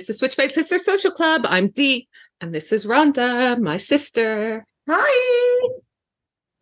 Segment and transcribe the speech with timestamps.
[0.00, 1.42] This is Switchblade Sister Social Club.
[1.44, 2.08] I'm Dee,
[2.40, 4.64] and this is Randa, my sister.
[4.88, 5.68] Hi.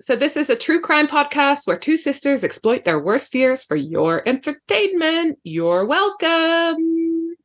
[0.01, 3.77] So, this is a true crime podcast where two sisters exploit their worst fears for
[3.77, 5.39] your entertainment.
[5.45, 7.37] You're welcome.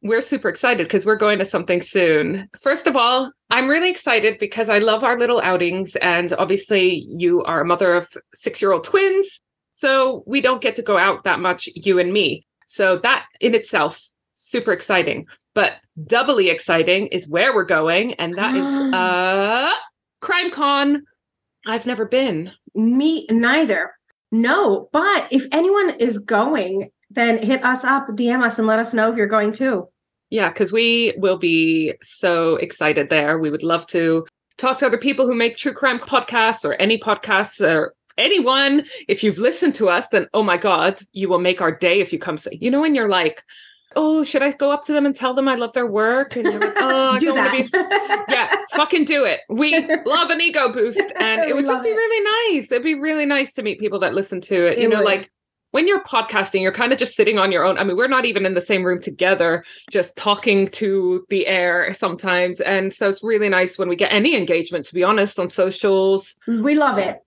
[0.00, 2.48] We're super excited because we're going to something soon.
[2.62, 5.94] First of all, I'm really excited because I love our little outings.
[5.96, 9.42] And obviously, you are a mother of six year old twins.
[9.74, 12.46] So, we don't get to go out that much, you and me.
[12.66, 14.00] So, that in itself,
[14.34, 15.26] super exciting.
[15.54, 15.74] But
[16.06, 18.14] doubly exciting is where we're going.
[18.14, 19.72] And that is uh,
[20.20, 21.02] Crime Con
[21.66, 22.52] I've never been.
[22.74, 23.92] Me neither.
[24.30, 28.92] No, but if anyone is going, then hit us up, DM us, and let us
[28.92, 29.88] know if you're going too.
[30.30, 33.38] Yeah, because we will be so excited there.
[33.38, 34.26] We would love to
[34.58, 38.84] talk to other people who make true crime podcasts or any podcasts or anyone.
[39.08, 42.12] If you've listened to us, then oh my God, you will make our day if
[42.12, 43.42] you come say, you know, when you're like,
[43.96, 46.36] oh, should I go up to them and tell them I love their work?
[46.36, 47.52] And you're like, oh, I Do that.
[47.52, 47.68] be
[48.32, 49.40] yeah, fucking do it.
[49.48, 49.72] We
[50.06, 51.00] love an ego boost.
[51.16, 51.94] And it would just be it.
[51.94, 52.70] really nice.
[52.70, 54.78] It'd be really nice to meet people that listen to it.
[54.78, 55.04] you know, would.
[55.04, 55.30] like
[55.70, 57.78] when you're podcasting, you're kind of just sitting on your own.
[57.78, 61.92] I mean, we're not even in the same room together, just talking to the air
[61.94, 62.60] sometimes.
[62.60, 66.36] And so it's really nice when we get any engagement, to be honest, on socials.
[66.46, 67.18] we love it.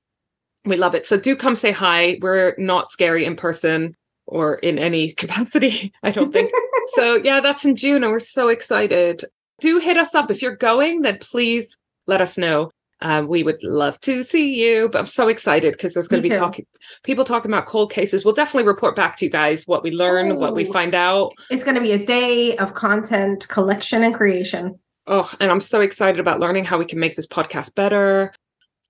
[0.63, 1.05] We love it.
[1.05, 2.17] So do come say hi.
[2.21, 3.95] We're not scary in person
[4.27, 6.51] or in any capacity, I don't think.
[6.95, 9.25] so yeah, that's in June and we're so excited.
[9.59, 10.29] Do hit us up.
[10.29, 12.69] If you're going, then please let us know.
[13.01, 16.29] Um, we would love to see you, but I'm so excited because there's going to
[16.29, 16.39] be too.
[16.39, 16.65] talking
[17.03, 18.25] people talking about cold cases.
[18.25, 21.33] We'll definitely report back to you guys what we learn, what we find out.
[21.51, 24.79] It's going to be a day of content collection and creation.
[25.05, 28.33] Oh, and I'm so excited about learning how we can make this podcast better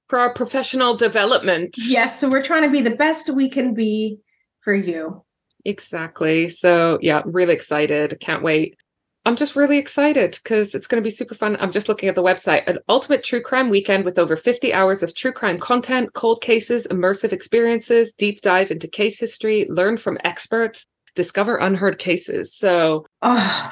[0.07, 1.75] for our professional development.
[1.77, 4.19] Yes, so we're trying to be the best we can be
[4.61, 5.23] for you.
[5.67, 6.47] Exactly.
[6.47, 8.17] So, yeah, really excited.
[8.21, 8.77] Can't wait.
[9.25, 11.57] I'm just really excited because it's going to be super fun.
[11.59, 12.65] I'm just looking at the website.
[12.67, 16.87] An ultimate true crime weekend with over 50 hours of true crime content, cold cases,
[16.87, 20.85] immersive experiences, deep dive into case history, learn from experts,
[21.15, 22.55] discover unheard cases.
[22.55, 23.71] So, Oh,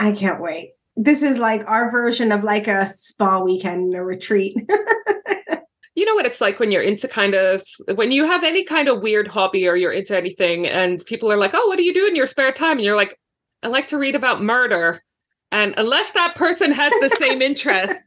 [0.00, 0.72] I can't wait.
[0.96, 4.56] This is like our version of like a spa weekend, a retreat.
[5.98, 7.62] you know what it's like when you're into kind of
[7.96, 11.36] when you have any kind of weird hobby or you're into anything and people are
[11.36, 13.18] like, "Oh, what do you do in your spare time?" and you're like,
[13.64, 15.02] "I like to read about murder."
[15.50, 18.00] And unless that person has the same interest,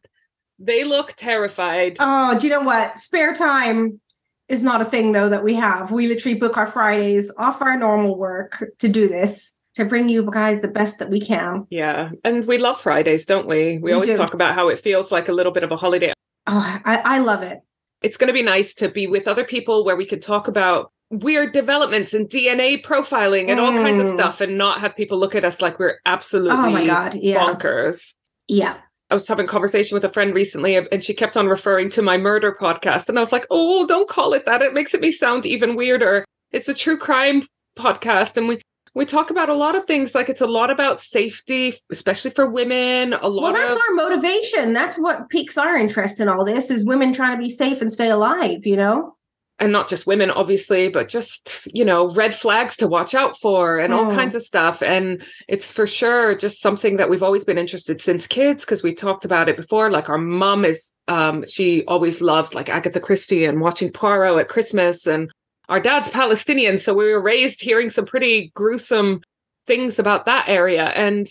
[0.57, 1.97] they look terrified.
[2.00, 2.96] oh, do you know what?
[2.97, 4.00] Spare time
[4.47, 5.91] is not a thing though that we have.
[5.91, 10.30] We literally book our Fridays off our normal work to do this, to bring you
[10.31, 11.68] guys the best that we can.
[11.69, 12.12] Yeah.
[12.24, 13.78] And we love Fridays, don't we?
[13.78, 14.18] We, We always do.
[14.18, 16.13] talk about how it feels like a little bit of a holiday.
[16.47, 17.59] Oh, I, I love it.
[18.01, 20.91] It's going to be nice to be with other people where we can talk about
[21.09, 24.13] weird developments and DNA profiling and all kinds of Mm.
[24.13, 27.16] stuff and not have people look at us like we're absolutely Oh my God.
[27.16, 27.39] Yeah.
[27.44, 28.13] bonkers.
[28.47, 28.78] Yeah.
[29.09, 32.01] I was having a conversation with a friend recently and she kept on referring to
[32.01, 33.09] my murder podcast.
[33.09, 34.62] And I was like, oh, don't call it that.
[34.62, 36.23] It makes it me sound even weirder.
[36.53, 37.44] It's a true crime
[37.78, 38.38] podcast.
[38.38, 38.62] And we,
[38.94, 40.13] we talk about a lot of things.
[40.13, 43.13] Like it's a lot about safety, especially for women.
[43.13, 44.74] A lot Well, that's of our motivation.
[44.74, 47.92] That's what piques our interest in all this is women trying to be safe and
[47.92, 49.16] stay alive, you know?
[49.60, 53.77] and not just women obviously but just you know red flags to watch out for
[53.77, 54.16] and all Mm.
[54.16, 58.25] kinds of stuff and it's for sure just something that we've always been interested since
[58.25, 62.56] kids because we talked about it before like our mom is um she always loved
[62.56, 65.30] like agatha christie and watching poirot at christmas and
[65.71, 69.21] our dad's palestinian so we were raised hearing some pretty gruesome
[69.65, 71.27] things about that area and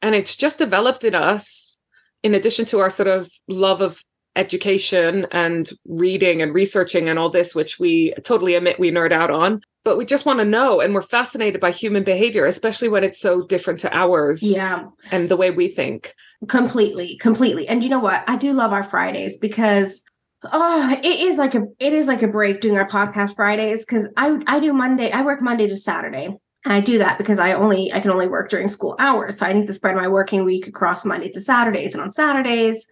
[0.00, 1.78] and it's just developed in us
[2.24, 4.02] in addition to our sort of love of
[4.34, 9.30] education and reading and researching and all this, which we totally admit we nerd out
[9.30, 9.60] on.
[9.84, 13.20] But we just want to know, and we're fascinated by human behavior, especially when it's
[13.20, 16.14] so different to ours Yeah, and the way we think.
[16.48, 17.68] completely, completely.
[17.68, 18.24] And you know what?
[18.26, 20.02] I do love our Fridays because
[20.50, 24.08] oh, it is like a it is like a break doing our podcast Fridays because
[24.16, 26.36] I I do Monday, I work Monday to Saturday.
[26.64, 29.38] And I do that because I only I can only work during school hours.
[29.38, 31.94] So I need to spread my working week across Monday to Saturdays.
[31.94, 32.86] And on Saturdays,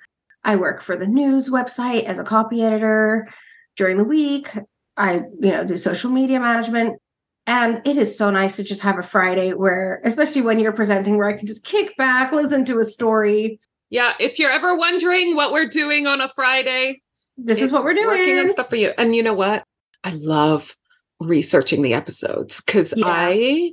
[0.44, 3.28] I work for the news website as a copy editor.
[3.76, 4.50] During the week,
[4.96, 7.00] I, you know, do social media management.
[7.46, 11.16] And it is so nice to just have a Friday where, especially when you're presenting,
[11.16, 13.58] where I can just kick back, listen to a story.
[13.88, 17.02] Yeah, if you're ever wondering what we're doing on a Friday,
[17.44, 18.06] This is what we're doing.
[18.06, 18.92] Working on stuff for you.
[18.96, 19.64] And you know what?
[20.04, 20.76] I love
[21.20, 23.06] researching the episodes because Yeah.
[23.06, 23.72] I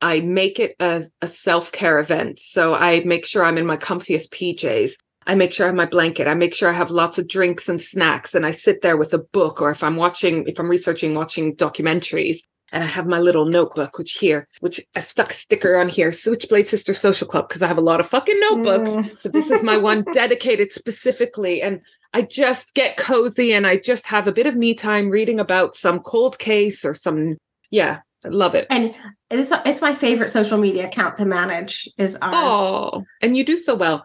[0.00, 2.40] I make it a, a self-care event.
[2.40, 4.92] So I make sure I'm in my comfiest PJs.
[5.28, 6.26] I make sure I have my blanket.
[6.26, 8.34] I make sure I have lots of drinks and snacks.
[8.34, 11.54] And I sit there with a book, or if I'm watching, if I'm researching, watching
[11.54, 12.38] documentaries,
[12.72, 16.10] and I have my little notebook, which here, which I've stuck a sticker on here,
[16.10, 18.90] Switchblade Sister Social Club, because I have a lot of fucking notebooks.
[18.90, 19.20] Mm.
[19.20, 21.62] So this is my one dedicated specifically.
[21.62, 21.82] And
[22.14, 25.76] I just get cozy and I just have a bit of me time reading about
[25.76, 27.36] some cold case or some,
[27.70, 28.66] yeah, I love it.
[28.70, 28.94] And
[29.30, 32.54] it's it's my favorite social media account to manage is ours.
[32.54, 34.04] Oh, and you do so well.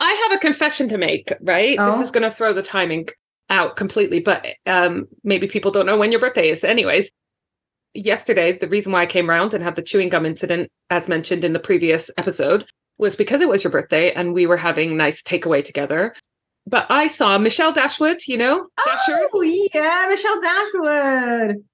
[0.00, 1.78] I have a confession to make, right?
[1.78, 1.92] Oh.
[1.92, 3.08] This is going to throw the timing
[3.48, 6.64] out completely, but um, maybe people don't know when your birthday is.
[6.64, 7.10] Anyways,
[7.94, 11.44] yesterday, the reason why I came around and had the chewing gum incident, as mentioned
[11.44, 12.66] in the previous episode,
[12.98, 16.14] was because it was your birthday and we were having nice takeaway together.
[16.66, 21.64] But I saw Michelle Dashwood, you know, Dashers, Oh yeah, Michelle Dashwood.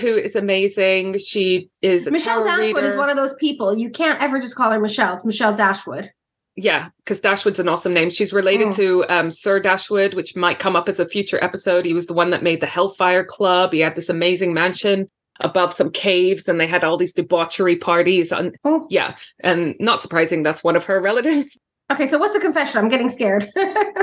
[0.00, 1.18] who is amazing.
[1.18, 4.78] She is Michelle Dashwood is one of those people you can't ever just call her
[4.80, 5.14] Michelle.
[5.14, 6.10] It's Michelle Dashwood.
[6.54, 8.10] Yeah, because Dashwood's an awesome name.
[8.10, 8.72] She's related Oh.
[8.72, 11.84] to um, Sir Dashwood, which might come up as a future episode.
[11.84, 13.72] He was the one that made the Hellfire Club.
[13.72, 15.08] He had this amazing mansion
[15.40, 18.32] above some caves, and they had all these debauchery parties.
[18.32, 18.86] And Oh.
[18.90, 21.56] yeah, and not surprising, that's one of her relatives.
[21.90, 22.78] Okay, so what's the confession?
[22.78, 23.48] I'm getting scared.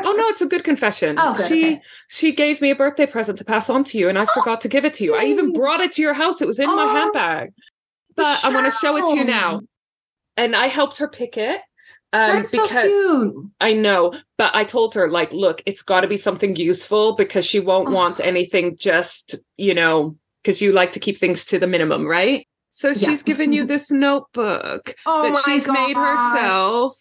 [0.07, 1.15] Oh no, it's a good confession.
[1.17, 1.81] Oh, good, she okay.
[2.09, 4.67] she gave me a birthday present to pass on to you, and I forgot to
[4.67, 5.15] give it to you.
[5.15, 5.53] I even Oh.
[5.53, 6.41] brought it to your house.
[6.41, 6.87] It was in my Oh.
[6.89, 7.53] handbag,
[8.15, 9.61] but I want to show it to you now.
[10.37, 11.61] And I helped her pick it.
[12.13, 13.33] Um, That's so because cute.
[13.61, 17.45] I know, but I told her, like, look, it's got to be something useful because
[17.45, 21.67] she won't want anything just, you know, because you like to keep things to the
[21.67, 22.47] minimum, right?
[22.69, 23.09] So Yeah.
[23.09, 26.95] she's given you this notebook Oh that my she's made herself.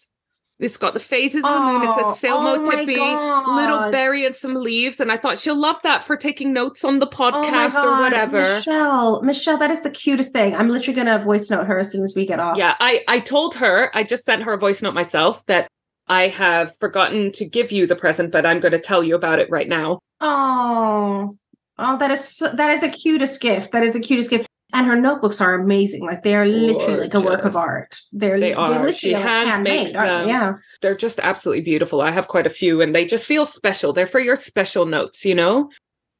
[0.57, 1.83] It's got the phases of the moon.
[1.83, 5.01] It Oh, says Selmo oh Tippy, little berry and some leaves.
[5.01, 8.41] And I thought she'll love that for taking notes on the Oh podcast or whatever.
[8.41, 10.55] Michelle, Michelle, that is the cutest thing.
[10.55, 12.57] I'm literally gonna voice note her as soon as we get off.
[12.57, 15.67] Yeah, I, I told her, I just sent her a voice note myself that
[16.07, 19.39] I have forgotten to give you the present, but I'm going to tell you about
[19.39, 19.99] it right now.
[20.21, 21.35] Oh,
[21.79, 23.71] oh, that is so, that is the cutest gift.
[23.71, 24.47] That is the cutest gift.
[24.75, 26.05] And her notebooks are amazing.
[26.05, 27.97] Like they are literally like a work of art.
[28.11, 30.23] They're They they're literally She like hand handmade, makes them.
[30.23, 30.27] they?
[30.27, 30.53] Yeah.
[30.81, 32.01] They're just absolutely beautiful.
[32.01, 33.93] I have quite a few and they just feel special.
[33.93, 35.69] They're for your special notes, you know?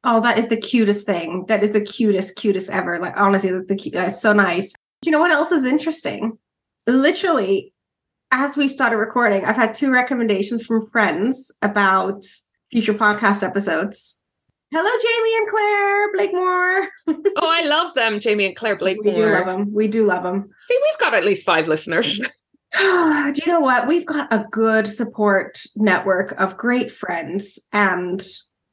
[0.05, 1.43] Oh, that is the cutest thing.
[1.49, 2.97] That is the cutest, cutest ever.
[2.97, 4.71] Like honestly, the, the that's so nice.
[5.01, 6.37] Do you know what else is interesting?
[6.87, 7.73] Literally,
[8.31, 12.23] as we started recording, I've had two recommendations from friends about
[12.71, 14.14] future podcast episodes.
[14.77, 16.87] Hello, Jamie and Claire Blakemore.
[17.37, 18.97] Oh, I love them, Jamie and Claire Blake.
[19.01, 19.73] We do love them.
[19.73, 20.49] We do love them.
[20.57, 22.19] See, we've got at least five listeners.
[22.77, 23.87] do you know what?
[23.87, 28.21] We've got a good support network of great friends and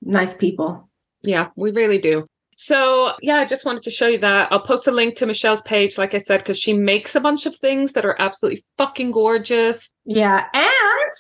[0.01, 0.89] nice people.
[1.23, 2.27] yeah, we really do.
[2.57, 4.51] So, yeah, I just wanted to show you that.
[4.51, 7.47] I'll post a link to Michelle's page, like I said, because she makes a bunch
[7.47, 9.89] of things that are absolutely fucking gorgeous.
[10.05, 10.47] Yeah.
[10.53, 11.11] And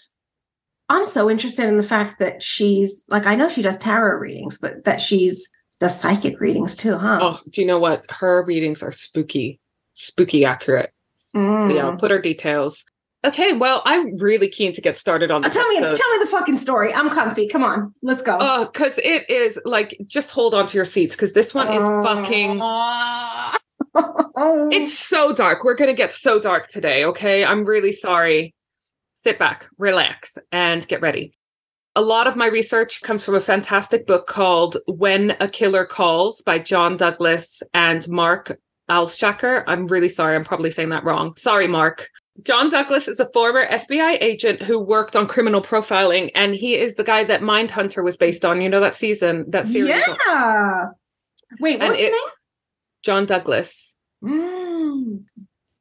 [0.89, 4.59] I'm so interested in the fact that she's like, I know she does tarot readings,
[4.59, 5.49] but that she's
[5.81, 7.19] does psychic readings too, huh?
[7.21, 8.05] Oh, do you know what?
[8.11, 9.59] Her readings are spooky,
[9.95, 10.93] spooky accurate.
[11.35, 11.99] So, yeah, I'll Mm.
[11.99, 12.85] put her details.
[13.25, 15.57] Okay, well, I'm really keen to get started on Uh, this.
[15.57, 15.97] tell me, episode.
[15.97, 16.93] tell me the fuking story.
[16.93, 17.49] I'm comfy.
[17.49, 18.37] Come on, let's go.
[18.41, 21.83] Oh, because it is like just hold on to your seats because this one is
[22.07, 22.61] fucking.
[22.63, 23.53] Oh.
[24.73, 25.65] It's so dark.
[25.65, 27.05] We're gonna get so dark today.
[27.05, 28.55] Okay, I'm really sorry.
[29.25, 31.33] Sit back, relax, and get ready.
[31.95, 36.41] A lot of my research comes from a fantastic book called When a Killer Calls
[36.41, 38.59] by John Douglas and Mark
[38.91, 39.63] Olshaker.
[39.67, 40.35] I'm really sorry.
[40.35, 41.37] I'm probably saying that wrong.
[41.37, 42.09] Sorry, Mark.
[42.43, 46.95] John Douglas is a former FBI agent who worked on criminal profiling, and he is
[46.95, 48.63] the guy that Mindhunter was based on.
[48.63, 50.03] You know that season, that series.
[50.27, 50.87] yeah.
[51.61, 52.33] Wait, what's his it-
[53.05, 53.95] John Douglas.
[54.25, 55.25] Mm.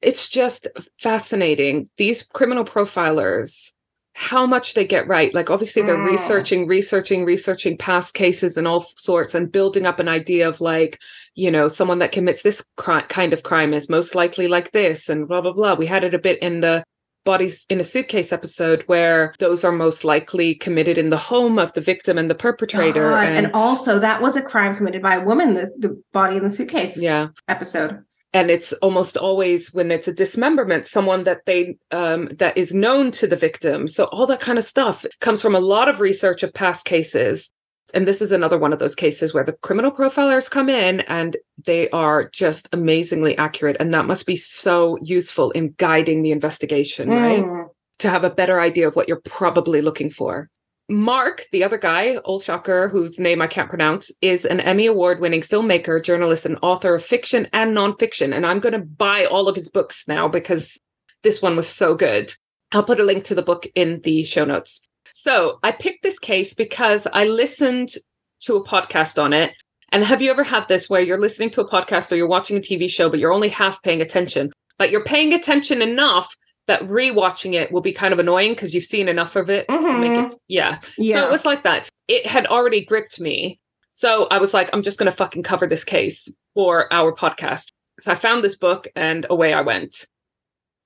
[0.01, 0.67] It's just
[0.99, 1.89] fascinating.
[1.97, 3.71] These criminal profilers
[4.13, 5.33] how much they get right.
[5.33, 6.11] Like obviously they're Mm.
[6.11, 10.99] researching, researching, researching past cases and all sorts and building up an idea of like,
[11.35, 15.07] you know, someone that commits this cri- kind of crime is most likely like this
[15.07, 15.75] and blah blah blah.
[15.75, 16.83] We had it a bit in the
[17.23, 21.71] bodies in a suitcase episode where those are most likely committed in the home of
[21.73, 25.15] the victim and the perpetrator God, and, and also that was a crime committed by
[25.15, 27.27] a woman, the, the body in the suitcase yeah.
[27.47, 28.03] episode.
[28.33, 33.11] And it's almost always when it's a dismemberment someone that they um, that is known
[33.11, 36.43] to the victim so all that kind of stuff comes from a lot of research
[36.43, 37.49] of past cases
[37.93, 41.35] and this is another one of those cases where the criminal profilers come in and
[41.65, 47.09] they are just amazingly accurate and that must be so useful in guiding the investigation
[47.09, 47.67] right Mm.
[47.99, 50.49] to have a better idea of what you're probably looking for.
[50.91, 55.41] Mark, the other guy, Olshaker, whose name I can't pronounce, is an Emmy Award winning
[55.41, 58.35] filmmaker, journalist, and author of fiction and nonfiction.
[58.35, 60.77] And I'm going to buy all of his books now because
[61.23, 62.33] this one was so good.
[62.73, 64.81] I'll put a link to the book in the show notes.
[65.13, 67.93] So I picked this case because I listened
[68.41, 69.53] to a podcast on it.
[69.93, 72.57] And have you ever had this where you're listening to a podcast or you're watching
[72.57, 76.35] a TV show, but you're only half paying attention, but you're paying attention enough
[76.71, 79.99] that rewatching it will be kind of annoying because you've seen enough of it to
[79.99, 80.31] make mm-hmm.
[80.31, 80.79] it yeah.
[80.97, 81.17] Yeah.
[81.17, 81.89] So it was like that.
[82.07, 83.59] It had already gripped me.
[83.91, 87.73] So I was like, I'm just gonna fucking cover this case for our podcast.
[87.99, 90.05] So I found this book and away I went.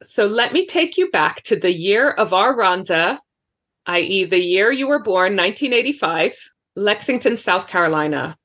[0.01, 3.22] So let me take you back to the year of our Randa,
[3.86, 6.36] i.e., the year you were born, 1985,
[6.75, 8.36] Lexington, South Carolina.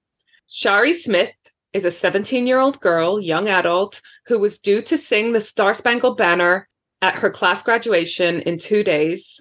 [0.47, 1.33] Shari Smith
[1.73, 5.73] is a 17 year old girl, young adult, who was due to sing the Star
[5.73, 6.69] Spangled Banner
[7.02, 9.40] at her class graduation in two days.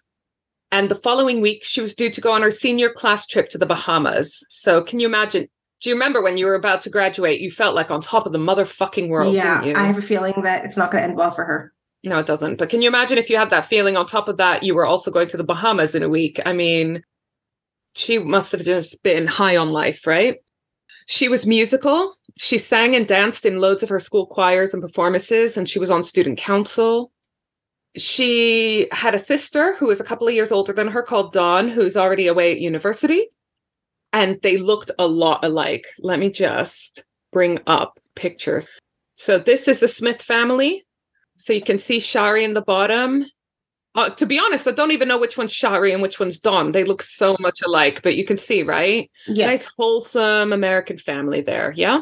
[0.71, 3.57] And the following week, she was due to go on her senior class trip to
[3.57, 4.43] the Bahamas.
[4.49, 5.47] So, can you imagine?
[5.81, 7.39] Do you remember when you were about to graduate?
[7.39, 9.81] You felt like on top of the motherfucking world, yeah, didn't you?
[9.81, 11.73] I have a feeling that it's not going to end well for her.
[12.03, 12.57] No, it doesn't.
[12.57, 14.85] But can you imagine if you had that feeling on top of that, you were
[14.85, 16.39] also going to the Bahamas in a week?
[16.45, 17.03] I mean,
[17.93, 20.37] she must have just been high on life, right?
[21.07, 22.15] She was musical.
[22.37, 25.91] She sang and danced in loads of her school choirs and performances, and she was
[25.91, 27.11] on student council.
[27.95, 31.69] She had a sister who was a couple of years older than her called Dawn,
[31.69, 33.27] who's already away at university.
[34.13, 35.85] And they looked a lot alike.
[35.99, 38.67] Let me just bring up pictures.
[39.15, 40.85] So, this is the Smith family.
[41.39, 43.25] So you can see Shari in the bottom.
[43.95, 46.73] Uh, to be honest, I don't even know which one's Shari and which one's Dawn.
[46.73, 49.09] They look so much alike, but you can see, right?
[49.25, 49.47] Yeah.
[49.47, 51.73] Nice, wholesome American family there.
[51.75, 52.01] Yeah.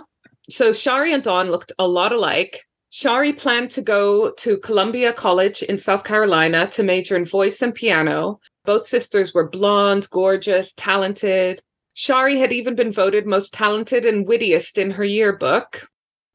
[0.50, 2.66] So Shari and Dawn looked a lot alike.
[2.90, 7.76] Shari planned to go to Columbia College in South Carolina to major in voice and
[7.76, 8.40] piano.
[8.66, 11.62] Both sisters were blonde, gorgeous, talented.
[11.94, 15.88] Shari had even been voted most talented and wittiest in her yearbook.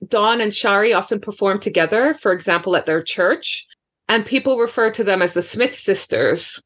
[0.07, 3.67] Dawn and Shari often performed together, for example, at their church,
[4.09, 6.61] and people refer to them as the Smith sisters.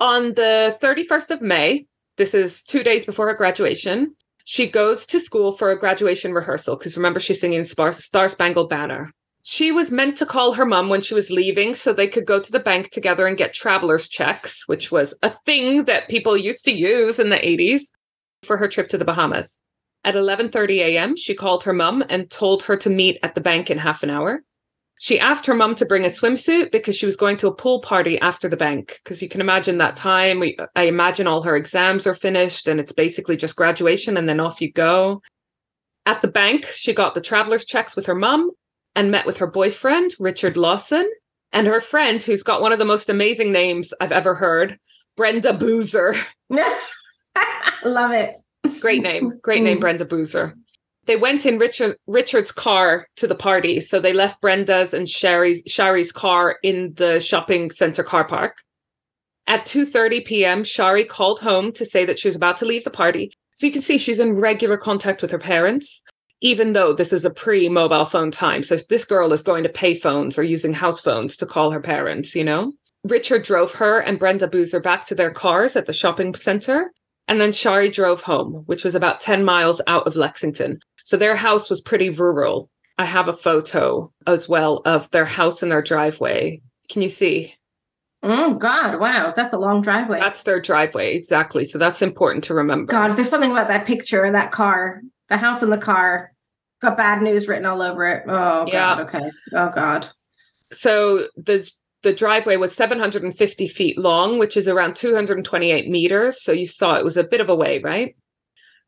[0.00, 4.14] On the 31st of May, this is two days before her graduation,
[4.44, 9.12] she goes to school for a graduation rehearsal because remember, she's singing Star Spangled Banner.
[9.48, 12.40] She was meant to call her mom when she was leaving so they could go
[12.40, 16.64] to the bank together and get traveler's checks, which was a thing that people used
[16.64, 17.82] to use in the 80s
[18.42, 19.60] for her trip to the Bahamas.
[20.02, 23.70] At 11:30 a.m., she called her mum and told her to meet at the bank
[23.70, 24.42] in half an hour.
[24.98, 27.80] She asked her mum to bring a swimsuit because she was going to a pool
[27.80, 29.00] party after the bank.
[29.04, 30.40] Because you can imagine that time.
[30.40, 34.40] We, I imagine all her exams are finished and it's basically just graduation and then
[34.40, 35.22] off you go.
[36.04, 38.50] At the bank, she got the traveler's checks with her mum
[38.96, 41.08] and met with her boyfriend, Richard Lawson,
[41.52, 44.78] and her friend, who's got one of the most amazing names I've ever heard,
[45.16, 46.16] Brenda Boozer.
[47.84, 48.34] Love it.
[48.80, 49.38] Great name.
[49.42, 49.80] Great name, Mm.
[49.82, 50.56] Brenda Boozer.
[51.04, 53.80] They went in Richard Richard's car to the party.
[53.80, 58.56] So they left Brenda's and Sherry's Shari's car in the shopping center car park.
[59.46, 62.90] At 2:30 p.m., Shari called home to say that she was about to leave the
[62.90, 63.30] party.
[63.54, 66.02] So you can see she's in regular contact with her parents,
[66.40, 68.62] even though this is a pre-mobile phone time.
[68.62, 71.80] So this girl is going to pay phones or using house phones to call her
[71.80, 72.72] parents, you know?
[73.04, 76.92] Richard drove her and Brenda Boozer back to their cars at the shopping center.
[77.28, 80.78] And then Shari drove home, which was about 10 miles out of Lexington.
[81.04, 82.70] So their house was pretty rural.
[82.98, 86.60] I have a photo as well of their house and their driveway.
[86.88, 87.54] Can you see?
[88.22, 88.98] Oh God!
[88.98, 90.18] Wow, that's a long driveway.
[90.18, 91.64] That's their driveway, exactly.
[91.64, 92.90] So that's important to remember.
[92.90, 96.32] God, there's something about that picture and that car, the house in the car,
[96.80, 98.24] got bad news written all over it.
[98.26, 98.68] Oh God.
[98.68, 99.00] Yeah.
[99.00, 99.30] Okay.
[99.52, 100.08] Oh God.
[100.72, 101.68] So the
[102.02, 106.42] the driveway was 750 feet long, which is around 228 meters.
[106.42, 108.14] So you saw it was a bit of a way, right?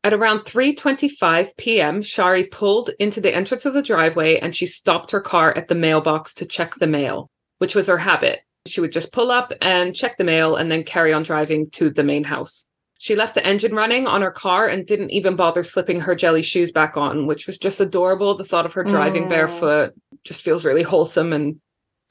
[0.03, 5.11] At around 3:25 p.m., Shari pulled into the entrance of the driveway and she stopped
[5.11, 8.39] her car at the mailbox to check the mail, which was her habit.
[8.65, 11.89] She would just pull up and check the mail and then carry on driving to
[11.89, 12.65] the main house.
[13.01, 16.41] She left the engine running on her car and didn't even bother slipping her jelly
[16.41, 18.35] shoes back on, which was just adorable.
[18.35, 19.29] The thought of her driving Mm.
[19.29, 19.93] barefoot
[20.25, 21.61] just feels really wholesome and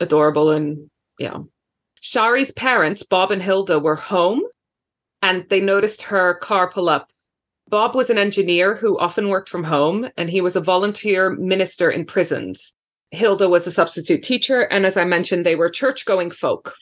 [0.00, 0.50] adorable.
[0.50, 1.40] And yeah.
[2.00, 4.40] Shari's parents, Bob and Hilda, were home
[5.21, 7.11] and they noticed her car pull up.
[7.68, 11.90] Bob was an engineer who often worked from home and he was a volunteer minister
[11.90, 12.73] in prisons.
[13.11, 16.75] Hilda was a substitute teacher, and as I mentioned, they were church going folk.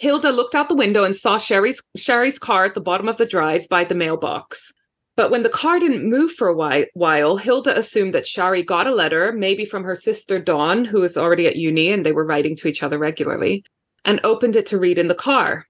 [0.00, 3.26] Hilda looked out the window and saw Shari's, Shari's car at the bottom of the
[3.26, 4.72] drive by the mailbox.
[5.14, 8.94] But when the car didn't move for a while, Hilda assumed that Shari got a
[8.94, 12.56] letter, maybe from her sister Dawn, who was already at uni and they were writing
[12.56, 13.62] to each other regularly,
[14.06, 15.66] and opened it to read in the car.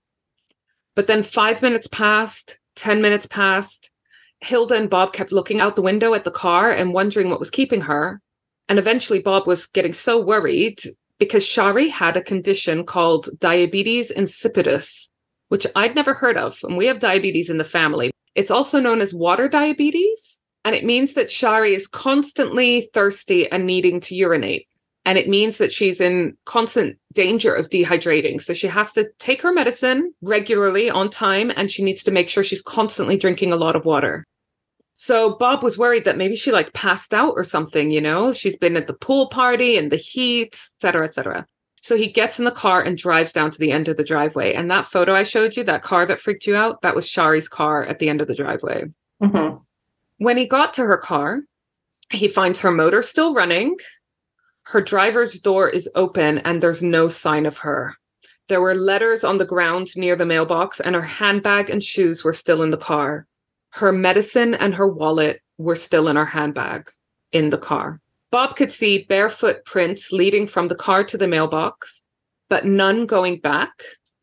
[0.94, 3.90] But then five minutes passed, 10 minutes passed.
[4.42, 7.50] Hilda and Bob kept looking out the window at the car and wondering what was
[7.50, 8.20] keeping her.
[8.68, 10.80] And eventually, Bob was getting so worried
[11.20, 15.08] because Shari had a condition called diabetes insipidus,
[15.48, 16.58] which I'd never heard of.
[16.64, 18.10] And we have diabetes in the family.
[18.34, 20.40] It's also known as water diabetes.
[20.64, 24.66] And it means that Shari is constantly thirsty and needing to urinate.
[25.04, 28.40] And it means that she's in constant danger of dehydrating.
[28.40, 32.28] So she has to take her medicine regularly on time and she needs to make
[32.28, 34.24] sure she's constantly drinking a lot of water.
[35.02, 38.34] So Bob was worried that maybe she like passed out or something, you know?
[38.34, 41.46] She's been at the pool party and the heat, et cetera, et cetera.
[41.80, 44.52] So he gets in the car and drives down to the end of the driveway.
[44.52, 47.48] And that photo I showed you, that car that freaked you out, that was Shari's
[47.48, 48.84] car at the end of the driveway.
[49.22, 49.56] Mm-hmm.
[50.18, 51.40] When he got to her car,
[52.10, 53.76] he finds her motor still running.
[54.64, 57.94] Her driver's door is open and there's no sign of her.
[58.48, 62.34] There were letters on the ground near the mailbox, and her handbag and shoes were
[62.34, 63.26] still in the car.
[63.70, 66.90] Her medicine and her wallet were still in her handbag
[67.32, 68.00] in the car.
[68.30, 72.02] Bob could see barefoot prints leading from the car to the mailbox,
[72.48, 73.70] but none going back,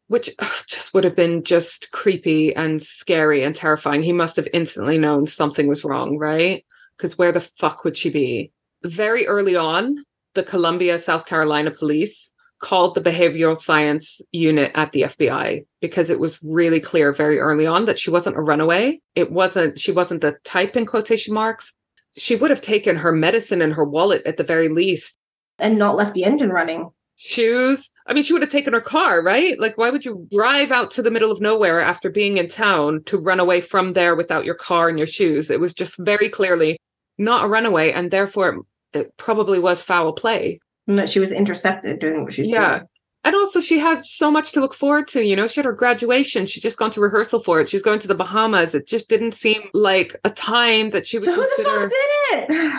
[0.08, 4.04] which ugh, just would have been just creepy and scary and terrifying.
[4.04, 6.66] He must have instantly known something was wrong, right?
[6.96, 8.52] Because where the fuck would she be?
[8.84, 15.04] Very early on, the Columbia, South Carolina police called the behavioral science unit at the
[15.04, 19.00] FBI because it was really clear very early on that she wasn't a runaway.
[19.16, 21.74] It wasn't, she wasn't the type in quotation marks.
[22.16, 25.18] She would have taken her medicine and her wallet at the very least.
[25.60, 26.90] And not left the engine running.
[27.16, 27.90] Shoes.
[28.06, 29.60] I mean, she would have taken her car, right?
[29.60, 33.04] Like, why would you drive out to the middle of nowhere after being in town
[33.06, 35.50] to run away from there without your car and your shoes?
[35.50, 36.78] It was just very clearly
[37.18, 38.62] not a runaway, and therefore
[38.94, 40.60] it probably was foul play.
[40.88, 42.78] And that she was intercepted doing what she was Yeah.
[42.78, 42.90] doing.
[43.24, 45.22] And also, she had so much to look forward to.
[45.22, 46.46] You know, she had her graduation.
[46.46, 47.68] She'd just gone to rehearsal for it.
[47.68, 48.74] She's going to the Bahamas.
[48.74, 52.50] It just didn't seem like a time that she would So who the fuck did
[52.50, 52.74] it?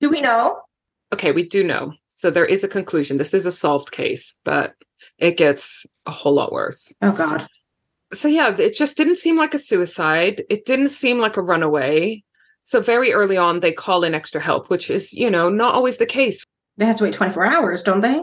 [0.00, 0.60] Do we know?
[1.12, 1.92] okay, we do know.
[2.08, 3.18] So there is a conclusion.
[3.18, 4.74] This is a solved case, but
[5.18, 6.92] it gets a whole lot worse.
[7.00, 7.46] Oh God.
[8.12, 10.42] So yeah, it just didn't seem like a suicide.
[10.50, 12.24] It didn't seem like a runaway.
[12.62, 15.98] So very early on, they call in extra help, which is, you know, not always
[15.98, 16.44] the case.
[16.76, 18.20] They have to wait 24 hours, don't they?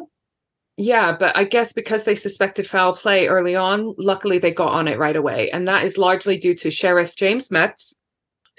[0.78, 4.88] Yeah, but I guess because they suspected foul play early on, luckily they got on
[4.88, 5.50] it right away.
[5.52, 7.94] And that is largely due to Sheriff James Metts,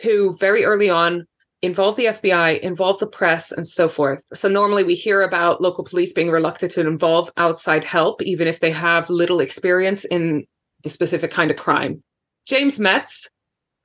[0.02, 1.26] who very early on
[1.62, 4.22] involved the FBI, involved the press, and so forth.
[4.34, 8.60] So normally we hear about local police being reluctant to involve outside help, even if
[8.60, 10.44] they have little experience in
[10.82, 12.02] the specific kind of crime.
[12.46, 13.28] James Metts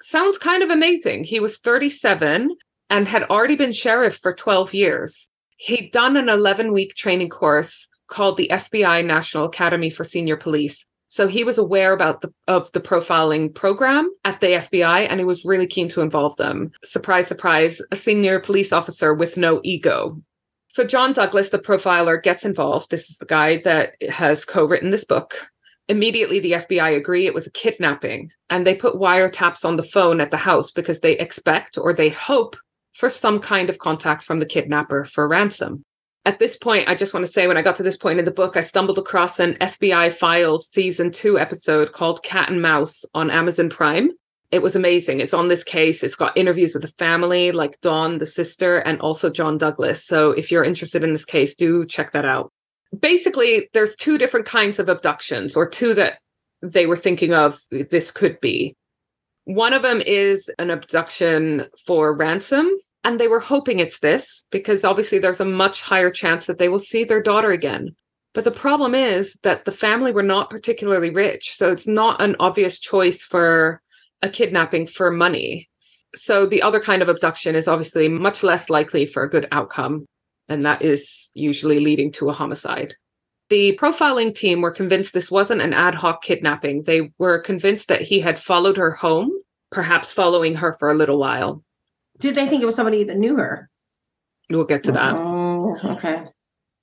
[0.01, 1.23] sounds kind of amazing.
[1.23, 2.49] He was 37
[2.89, 5.29] and had already been sheriff for 12 years.
[5.57, 10.85] He'd done an 11 week training course called the FBI National Academy for Senior Police.
[11.07, 15.25] So he was aware about the of the profiling program at the FBI and he
[15.25, 16.71] was really keen to involve them.
[16.83, 20.21] Surprise, surprise, a senior police officer with no ego.
[20.67, 22.91] So John Douglas, the profiler, gets involved.
[22.91, 25.47] This is the guy that has co-written this book.
[25.87, 30.19] Immediately the FBI agree it was a kidnapping and they put wiretaps on the phone
[30.19, 32.57] at the house because they expect or they hope
[32.97, 35.83] for some kind of contact from the kidnapper for ransom
[36.27, 38.25] at this point, I just want to say when I got to this point in
[38.25, 43.05] the book, I stumbled across an FBI Files season two episode called Cat and Mouse
[43.13, 44.09] on Amazon Prime.
[44.51, 45.21] It was amazing.
[45.21, 46.03] It's on this case.
[46.03, 50.05] It's got interviews with the family, like Dawn, the sister, and also John Douglas.
[50.05, 52.51] So if you're interested in this case, do check that out.
[52.99, 56.15] Basically, there's two different kinds of abductions, or two that
[56.61, 58.75] they were thinking of this could be.
[59.45, 62.69] One of them is an abduction for ransom,
[63.03, 66.69] and they were hoping it's this because obviously there's a much higher chance that they
[66.69, 67.95] will see their daughter again.
[68.33, 71.55] But the problem is that the family were not particularly rich.
[71.55, 73.81] So it's not an obvious choice for
[74.21, 75.69] a kidnapping for money.
[76.15, 80.05] So the other kind of abduction is obviously much less likely for a good outcome.
[80.49, 82.95] And that is usually leading to a homicide.
[83.49, 86.83] The profiling team were convinced this wasn't an ad hoc kidnapping.
[86.83, 89.31] They were convinced that he had followed her home,
[89.71, 91.63] perhaps following her for a little while.
[92.19, 93.69] Did they think it was somebody that knew her?
[94.49, 95.15] We'll get to that.
[95.15, 96.23] Oh, okay.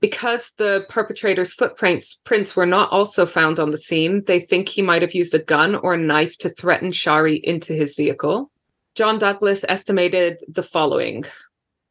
[0.00, 4.82] Because the perpetrator's footprints prints were not also found on the scene, they think he
[4.82, 8.50] might have used a gun or a knife to threaten Shari into his vehicle.
[8.94, 11.24] John Douglas estimated the following.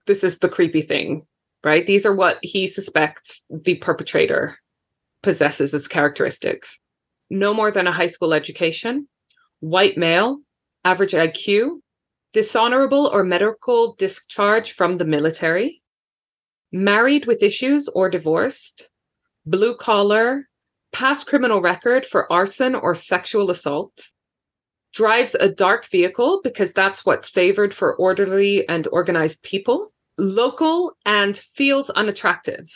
[0.06, 1.26] This is the creepy thing,
[1.64, 1.86] right?
[1.86, 4.58] These are what he suspects the perpetrator
[5.24, 6.80] possesses as characteristics.
[7.30, 9.08] No more than a high school education,
[9.60, 10.40] white male,
[10.86, 11.80] average IQ,
[12.34, 15.82] dishonorable or medical discharge from the military,
[16.72, 18.90] married with issues or divorced,
[19.46, 20.50] blue collar,
[20.92, 24.10] past criminal record for arson or sexual assault,
[24.94, 31.38] drives a dark vehicle because that's what's favored for orderly and organized people, local and
[31.38, 32.70] feels unattractive.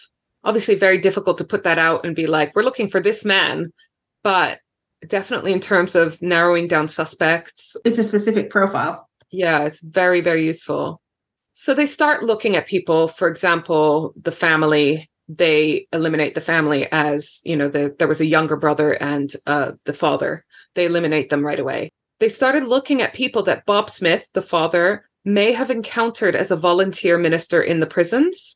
[0.43, 3.72] Obviously, very difficult to put that out and be like, we're looking for this man,
[4.24, 4.60] but
[5.08, 7.76] definitely in terms of narrowing down suspects.
[7.86, 9.08] It's a specific profile.
[9.30, 11.02] Yeah, it's very, very useful.
[11.54, 15.10] So they start looking at people, for example, the family.
[15.28, 19.72] They eliminate the family as, you know, the, there was a younger brother and uh,
[19.86, 20.46] the father.
[20.76, 21.92] They eliminate them right away.
[22.20, 26.56] They started looking at people that Bob Smith, the father, may have encountered as a
[26.56, 28.56] volunteer minister in the prisons,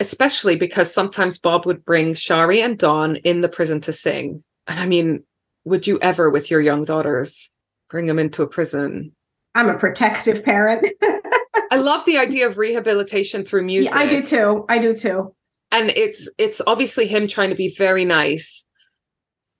[0.00, 4.44] especially because sometimes Bob would bring Shari and Dawn in the prison to sing.
[4.66, 5.24] And I mean,
[5.64, 7.50] would you ever, with your young daughters,
[7.88, 9.12] bring them into a prison?
[9.54, 10.86] I'm a protective parent.
[11.70, 13.92] I love the idea of rehabilitation through music.
[13.92, 14.64] Yeah, I do too.
[14.68, 15.34] I do too.
[15.70, 18.64] And it's it's obviously him trying to be very nice.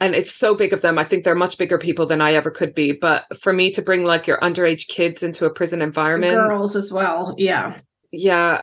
[0.01, 0.96] And it's so big of them.
[0.96, 2.92] I think they're much bigger people than I ever could be.
[2.92, 6.92] But for me to bring like your underage kids into a prison environment, Girls as
[6.92, 7.35] well.
[7.37, 7.77] Yeah.
[8.12, 8.61] yeah,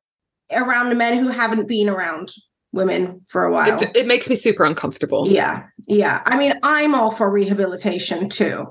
[0.52, 2.32] Around men who haven't been around
[2.72, 3.82] women for a while.
[3.82, 5.28] it, it makes me super uncomfortable.
[5.28, 5.64] Yeah.
[5.88, 6.22] Yeah.
[6.26, 8.68] I mean, I'm all for rehabilitation too.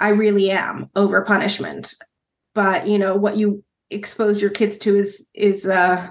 [0.00, 1.94] I really am over punishment.
[2.54, 6.10] But, you know, what you expose your kids to is is uh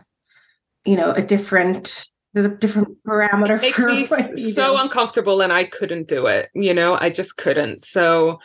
[0.86, 4.06] you know, a different there's a different parameter It makes for me
[4.52, 4.78] so do.
[4.78, 6.50] uncomfortable and I couldn't do it.
[6.54, 7.82] You know, I just couldn't.
[7.84, 8.40] So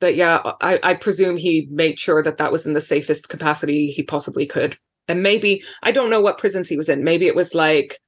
[0.00, 3.86] but yeah, I, I presume he made sure that that was in the safest capacity
[3.86, 4.78] he possibly could.
[5.08, 7.04] And maybe I don't know what prisons he was in.
[7.04, 7.98] Maybe it was like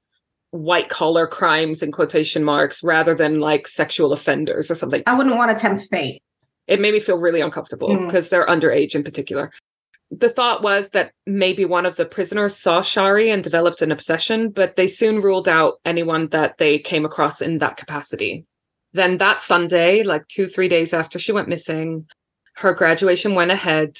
[0.52, 5.02] white collar crimes in quotation marks rather than like sexual offenders or something.
[5.06, 6.22] I wouldn't want to tempt fate.
[6.66, 8.06] It made me feel really uncomfortable Mm.
[8.06, 9.50] because they're underage in particular.
[10.10, 14.50] The thought was that maybe one of the prisoners saw Shari and developed an obsession,
[14.50, 18.44] but they soon ruled out anyone that they came across in that capacity.
[18.92, 22.06] Then that Sunday, like two, three days after she went missing,
[22.56, 23.96] her graduation went ahead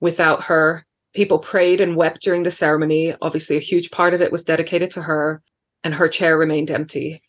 [0.00, 0.86] without her.
[1.14, 3.14] People prayed and wept during the ceremony.
[3.20, 5.42] Obviously, a huge part of it was dedicated to her,
[5.82, 7.22] and her chair remained empty.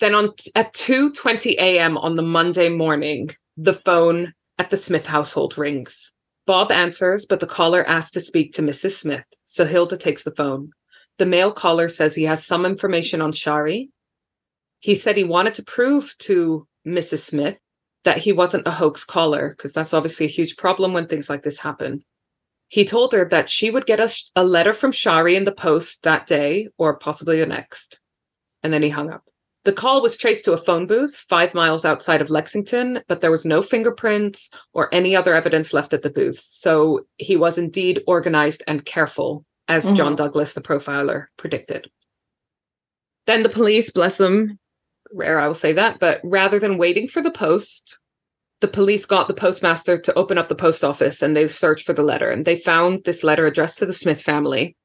[0.00, 1.98] Then on at 2:20 a.m.
[1.98, 6.12] on the Monday morning, the phone at the Smith household rings.
[6.46, 8.98] Bob answers, but the caller asks to speak to Mrs.
[8.98, 10.70] Smith, so Hilda takes the phone.
[11.18, 13.90] The male caller says he has some information on Shari.
[14.80, 17.20] He said he wanted to prove to Mrs.
[17.20, 17.58] Smith
[18.04, 21.42] that he wasn't a hoax caller, because that's obviously a huge problem when things like
[21.42, 22.02] this happen.
[22.68, 25.52] He told her that she would get a, sh- a letter from Shari in the
[25.52, 27.98] post that day or possibly the next.
[28.62, 29.24] And then he hung up.
[29.66, 33.32] The call was traced to a phone booth five miles outside of Lexington, but there
[33.32, 36.38] was no fingerprints or any other evidence left at the booth.
[36.40, 39.96] So he was indeed organized and careful, as mm-hmm.
[39.96, 41.90] John Douglas, the profiler, predicted.
[43.26, 44.60] Then the police, bless them,
[45.12, 47.98] rare I will say that, but rather than waiting for the post,
[48.60, 51.92] the police got the postmaster to open up the post office and they searched for
[51.92, 54.76] the letter and they found this letter addressed to the Smith family.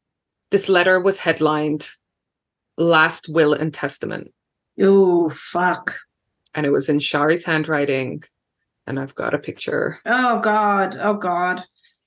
[0.49, 1.91] This letter was headlined
[2.79, 4.31] Last Will and Testament
[4.81, 5.95] Oh fuck.
[6.55, 8.23] and it was in Shari's handwriting.
[8.87, 9.99] And I've got a picture.
[10.05, 10.97] Oh god.
[10.99, 11.61] Oh god.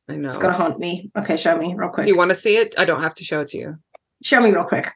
[0.09, 0.29] I know.
[0.29, 1.11] It's gonna haunt me.
[1.17, 2.05] Okay, show me real quick.
[2.07, 2.75] Do you want to see it?
[2.77, 3.79] I don't have to show it to you.
[4.23, 4.91] show me real quick.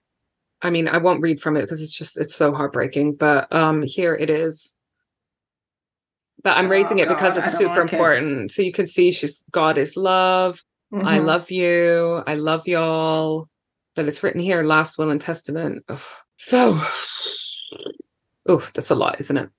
[0.61, 3.14] I mean, I won't read from it because it's just it's so heartbreaking.
[3.14, 4.75] But um here it is.
[6.43, 7.95] But I'm Oh, raising it because God, it's super like it.
[7.95, 8.51] important.
[8.53, 10.62] So you can see she's God is love.
[10.93, 11.25] I Mhm.
[11.25, 12.23] love you.
[12.27, 13.49] I love y'all.
[13.95, 15.85] But it's written here, last will and testament.
[15.88, 16.01] Ugh.
[16.38, 16.81] So,
[18.48, 19.50] oh, that's a lot, isn't it?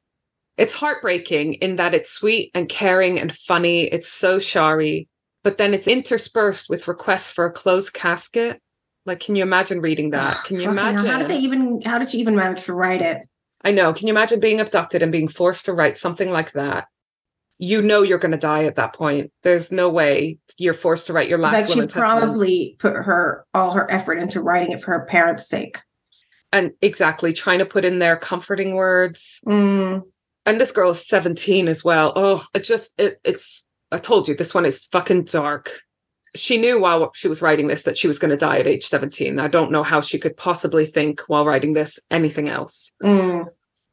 [0.58, 3.84] It's heartbreaking in that it's sweet and caring and funny.
[3.84, 5.08] It's so Shari,
[5.43, 8.62] but then it's interspersed with requests for a closed casket.
[9.06, 10.38] Like, can you imagine reading that?
[10.43, 11.06] Can you imagine?
[11.06, 11.82] How did they even?
[11.82, 13.22] How did she even manage to write it?
[13.63, 13.93] I know.
[13.93, 16.88] Can you imagine being abducted and being forced to write something like that?
[17.58, 19.32] You know you're going to die at that point.
[19.43, 21.91] There's no way you're forced to write your last like she testament.
[21.91, 25.80] probably put her all her effort into writing it for her parents' sake.
[26.52, 29.40] And exactly trying to put in their comforting words.
[29.46, 30.02] Mm.
[30.46, 32.12] And this girl is 17 as well.
[32.16, 35.72] Oh, it just, it, it's, I told you, this one is fucking dark.
[36.36, 38.88] She knew while she was writing this that she was going to die at age
[38.88, 39.40] 17.
[39.40, 42.92] I don't know how she could possibly think while writing this anything else.
[43.04, 43.46] Mm.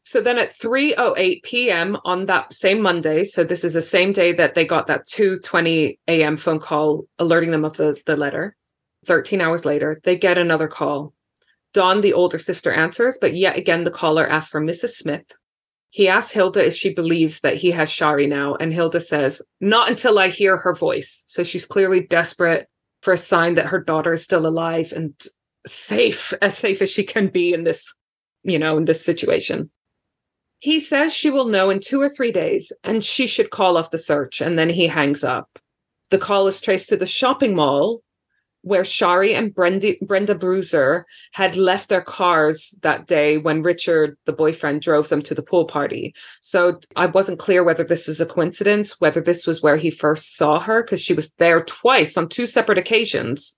[0.07, 1.99] So then at 3:08 p.m.
[2.05, 5.99] on that same Monday, so this is the same day that they got that 2:20
[6.07, 6.37] a.m.
[6.37, 8.55] phone call alerting them of the, the letter.
[9.07, 11.13] 13 hours later, they get another call.
[11.77, 14.93] Dawn, the older sister, answers, but yet again the caller asks for Mrs.
[14.95, 15.31] Smith.
[15.91, 19.91] He asks Hilda if she believes that he has Shari now, and Hilda says, Not
[19.91, 21.23] until I hear her voice.
[21.27, 22.67] So she's clearly desperate
[23.03, 25.13] for a sign that her daughter is still alive and
[25.67, 27.95] safe, as safe as she can be in this,
[28.43, 29.71] you know, in this situation.
[30.61, 33.91] He says she will know in two or three days and she should call off
[33.91, 35.59] the search, and then he hangs up.
[36.11, 38.01] The call is traced to the shopping mall
[38.67, 44.33] where Shari and Brenda, Brenda Boozer had left their cars that day when Richard, the
[44.33, 46.13] boyfriend, drove them to the pool party.
[46.41, 50.37] So I wasn't clear whether this was a coincidence, whether this was where he first
[50.37, 53.57] saw her, because she was there twice on two separate occasions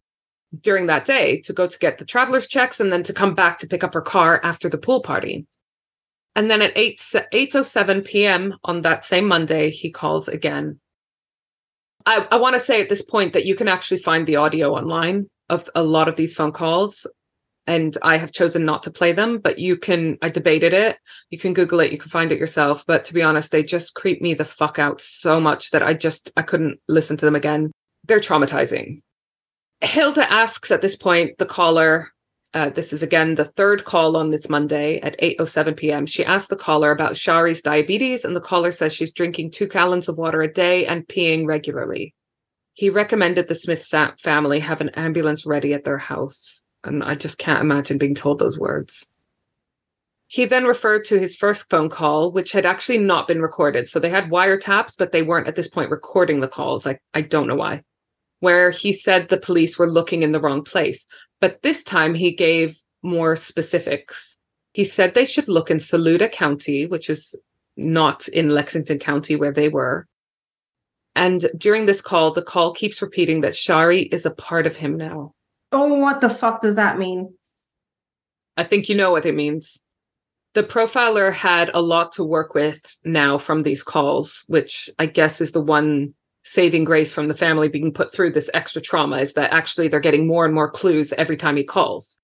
[0.60, 3.60] during that day to go to get the traveler's checks and then to come back
[3.60, 5.46] to pick up her car after the pool party.
[6.34, 7.00] And then at 8
[7.32, 8.56] 8:07 p.m.
[8.62, 10.78] on that same Monday, he calls again.
[12.08, 14.74] I, I want to say at this point that you can actually find the audio
[14.74, 17.06] online of a lot of these phone calls.
[17.66, 20.96] And I have chosen not to play them, but you can, I debated it.
[21.28, 22.82] You can Google it, you can find it yourself.
[22.86, 25.92] But to be honest, they just creep me the fuck out so much that I
[25.92, 27.70] just, I couldn't listen to them again.
[28.06, 29.02] They're traumatizing.
[29.82, 32.08] Hilda asks at this point the caller,
[32.54, 36.06] uh, this is again the third call on this Monday at 8:07 p.m.
[36.06, 40.08] She asked the caller about Shari's diabetes, and the caller says she's drinking two gallons
[40.08, 42.14] of water a day and peeing regularly.
[42.72, 43.84] He recommended the Smith
[44.20, 48.38] family have an ambulance ready at their house, and I just can't imagine being told
[48.38, 49.06] those words.
[50.28, 53.88] He then referred to his first phone call, which had actually not been recorded.
[53.88, 56.86] So they had wiretaps, but they weren't at this point recording the calls.
[56.86, 57.82] Like I don't know why.
[58.40, 61.06] Where he said the police were looking in the wrong place.
[61.40, 64.36] But this time he gave more specifics.
[64.72, 67.36] He said they should look in Saluda County, which is
[67.76, 70.06] not in Lexington County where they were.
[71.14, 74.96] And during this call, the call keeps repeating that Shari is a part of him
[74.96, 75.32] now.
[75.72, 77.34] Oh, what the fuck does that mean?
[78.56, 79.78] I think you know what it means.
[80.54, 85.40] The profiler had a lot to work with now from these calls, which I guess
[85.40, 86.14] is the one
[86.48, 90.00] saving grace from the family being put through this extra trauma is that actually they're
[90.00, 92.16] getting more and more clues every time he calls.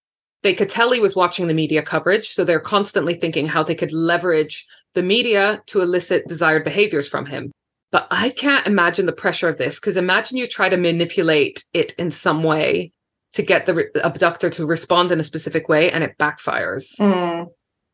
[0.43, 3.75] They could tell he was watching the media coverage, so they're constantly thinking how they
[3.75, 7.53] could leverage the media to elicit desired behaviors from him.
[7.93, 11.93] But I can't imagine the pressure of this because imagine you try to manipulate it
[11.99, 12.93] in some way
[13.35, 16.87] to get the re- abductor to respond in a specific way and it backfires.
[16.99, 17.49] Mm.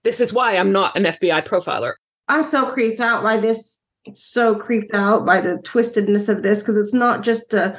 [0.05, 1.95] This is why I'm not an FBI profiler.
[2.29, 3.80] I'm so creeped out by this
[4.15, 7.79] so creeped out by the twistedness of this because it's not just a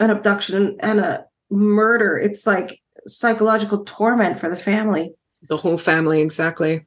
[0.00, 5.12] an abduction and a murder it's like psychological torment for the family
[5.48, 6.86] the whole family exactly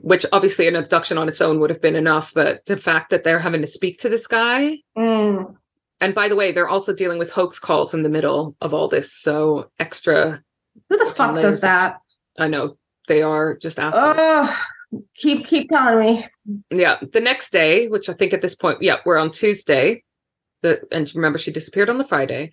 [0.00, 3.24] which obviously an abduction on its own would have been enough but the fact that
[3.24, 5.54] they're having to speak to this guy mm.
[6.00, 8.88] and by the way they're also dealing with hoax calls in the middle of all
[8.88, 10.42] this so extra
[10.88, 12.00] who the fuck does that
[12.38, 12.76] i know
[13.08, 14.16] they are just assholes.
[14.18, 14.64] Oh,
[15.14, 16.26] keep keep telling me.
[16.70, 16.98] Yeah.
[17.00, 20.02] The next day, which I think at this point, yeah, we're on Tuesday.
[20.62, 22.50] The, and remember, she disappeared on the Friday.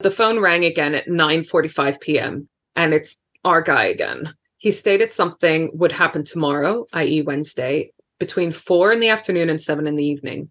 [0.00, 2.48] The phone rang again at 9:45 p.m.
[2.76, 4.34] and it's our guy again.
[4.58, 9.86] He stated something would happen tomorrow, i.e., Wednesday, between four in the afternoon and seven
[9.86, 10.50] in the evening.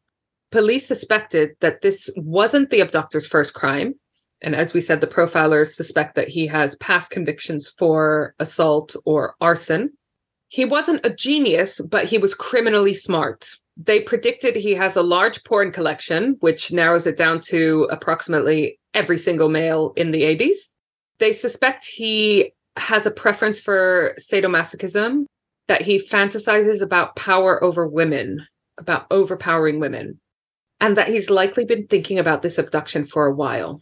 [0.52, 3.96] Police suspected that this wasn't the abductor's first crime.
[4.42, 9.36] And as we said, the profilers suspect that he has past convictions for assault or
[9.42, 9.97] arson.
[10.50, 13.50] He wasn't a genius, but he was criminally smart.
[13.76, 19.18] They predicted he has a large porn collection, which narrows it down to approximately every
[19.18, 20.58] single male in the 80s.
[21.20, 25.26] They suspect he has a preference for sadomasochism,
[25.68, 28.46] that he fantasizes about power over women,
[28.80, 30.20] about overpowering women,
[30.80, 33.82] and that he's likely been thinking about this abduction for a while.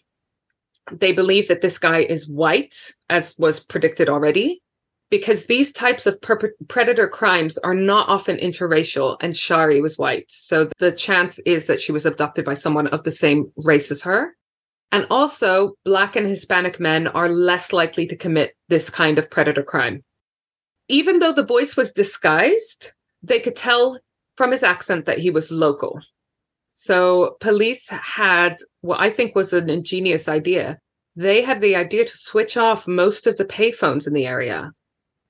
[0.92, 2.76] They believe that this guy is white,
[3.10, 4.62] as was predicted already,
[5.10, 10.26] because these types of per- predator crimes are not often interracial and Shari was white.
[10.30, 14.02] So the chance is that she was abducted by someone of the same race as
[14.04, 14.36] her.
[14.92, 19.64] And also, Black and Hispanic men are less likely to commit this kind of predator
[19.64, 20.04] crime.
[20.88, 24.00] Even though the voice was disguised, they could tell
[24.38, 26.00] from his accent that he was local.
[26.76, 30.78] So police had what I think was an ingenious idea
[31.16, 34.72] they had the idea to switch off most of the payphones in the area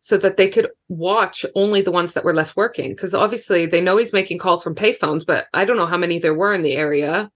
[0.05, 2.91] so that they could watch only the ones that were left working.
[2.91, 6.19] Because obviously they know he's making calls from payphones, but I don't know how many
[6.19, 7.31] there were in the area.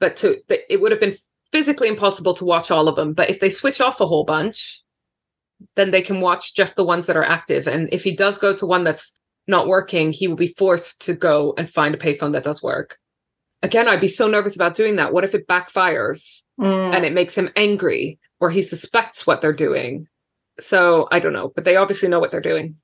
[0.00, 1.18] But to it would have been
[1.52, 3.12] physically impossible to watch all of them.
[3.12, 4.80] But if they switch off a whole bunch,
[5.76, 7.66] then they can watch just the ones that are active.
[7.66, 9.12] And if he does go to one that's
[9.46, 12.96] not working, he will be forced to go and find a payphone that does work.
[13.62, 15.12] Again, I'd be so nervous about doing that.
[15.12, 16.94] What if it backfires Mm.
[16.94, 20.06] and it makes him angry or he suspects what they're doing?
[20.60, 22.76] So I don't know, but they obviously know what they're doing.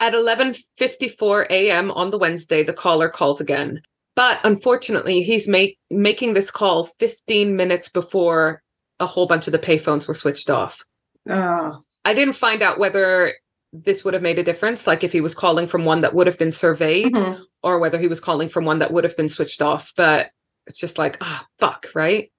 [0.00, 1.90] At 11:54 a.m.
[1.90, 3.80] on the Wednesday, the caller calls again.
[4.16, 8.62] But unfortunately, he's make, making this call 15 minutes before
[9.00, 10.80] a whole bunch of the payphones were switched off.
[11.28, 11.80] Oh.
[12.04, 13.32] I didn't find out whether
[13.72, 16.28] this would have made a difference, like if he was calling from one that would
[16.28, 17.40] have been surveyed Mhm.
[17.64, 19.92] or whether he was calling from one that would have been switched off.
[19.96, 20.28] But
[20.68, 22.30] it's just like, ah, fuck, right?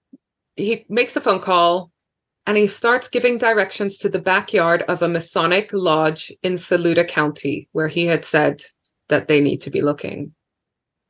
[0.55, 1.91] He makes a phone call
[2.47, 7.67] and he starts giving directions to the backyard of a Masonic lodge in Saluda County,
[7.71, 8.63] where he had said
[9.09, 10.33] that they need to be looking.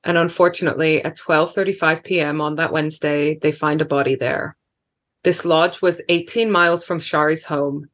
[0.04, 2.40] And unfortunately, at 12:35 p.m.
[2.40, 4.56] on that Wednesday, they find a body there.
[5.24, 7.90] This lodge was 18 miles from Shari's home.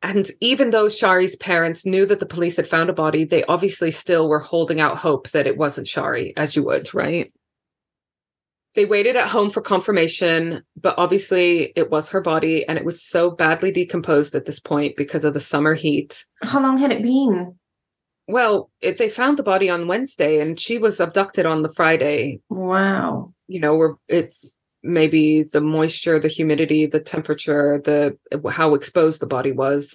[0.00, 3.90] And even though Shari's parents knew that the police had found a body, they obviously
[3.90, 7.32] still were holding out hope that it wasn't Shari, as you would, right?
[8.74, 13.02] They waited at home for confirmation, but obviously it was her body and it was
[13.02, 16.24] so badly decomposed at this point because of the summer heat.
[16.42, 17.56] How long had it been?
[18.26, 22.40] Well, if they found the body on Wednesday and she was abducted on the Friday,
[22.48, 23.32] Wow.
[23.46, 28.18] you know, where it's maybe the moisture, the humidity, the temperature, the
[28.50, 29.94] how exposed the body was.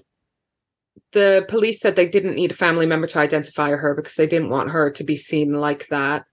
[1.11, 4.49] The police said they didn't need a family member to identify her because they didn't
[4.49, 6.25] want her to be seen like that.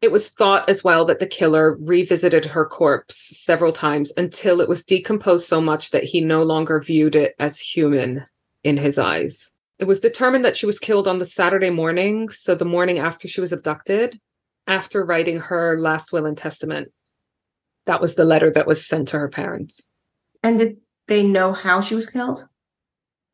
[0.00, 4.68] It was thought as well that the killer revisited her corpse several times until it
[4.68, 8.24] was decomposed so much that he no longer viewed it as human
[8.64, 9.52] in his eyes.
[9.78, 13.28] It was determined that she was killed on the Saturday morning, so the morning after
[13.28, 14.18] she was abducted,
[14.66, 16.90] after writing her last will and testament.
[17.86, 19.86] That was the letter that was sent to her parents.
[20.42, 20.76] And did
[21.08, 22.46] they know how she was killed?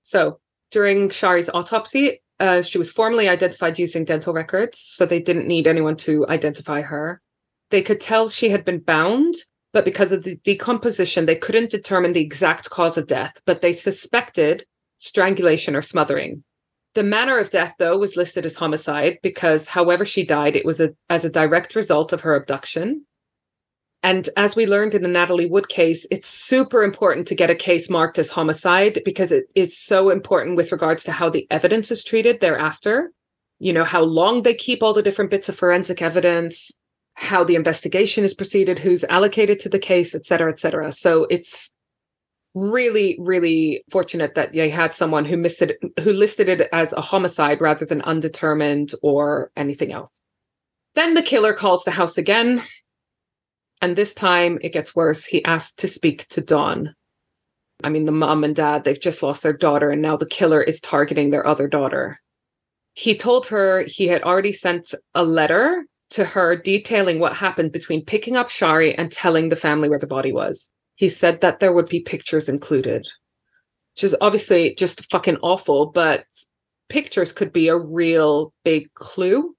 [0.02, 5.46] So during Shari's autopsy, uh, she was formally identified using dental records, so they didn't
[5.46, 7.20] need anyone to identify her.
[7.70, 9.34] They could tell she had been bound,
[9.72, 13.72] but because of the decomposition, they couldn't determine the exact cause of death, but they
[13.72, 14.64] suspected
[14.98, 16.44] strangulation or smothering.
[16.94, 20.80] The manner of death, though, was listed as homicide because, however she died, it was
[20.80, 23.04] a, as a direct result of her abduction.
[24.06, 27.56] And as we learned in the Natalie Wood case, it's super important to get a
[27.56, 31.90] case marked as homicide because it is so important with regards to how the evidence
[31.90, 33.10] is treated thereafter.
[33.58, 36.70] You know, how long they keep all the different bits of forensic evidence,
[37.14, 40.92] how the investigation is proceeded, who's allocated to the case, et cetera, et cetera.
[40.92, 41.72] So it's
[42.54, 47.60] really, really fortunate that they had someone who listed who listed it as a homicide
[47.60, 50.20] rather than undetermined or anything else.
[50.94, 52.62] Then the killer calls the house again,
[53.82, 55.24] and this time it gets worse.
[55.24, 56.94] He asked to speak to Dawn.
[57.84, 60.62] I mean, the mom and dad, they've just lost their daughter, and now the killer
[60.62, 62.18] is targeting their other daughter.
[62.94, 68.04] He told her he had already sent a letter to her detailing what happened between
[68.04, 70.70] picking up Shari and telling the family where the body was.
[70.94, 73.06] He said that there would be pictures included,
[73.94, 76.24] which is obviously just fucking awful, but
[76.88, 79.54] pictures could be a real big clue.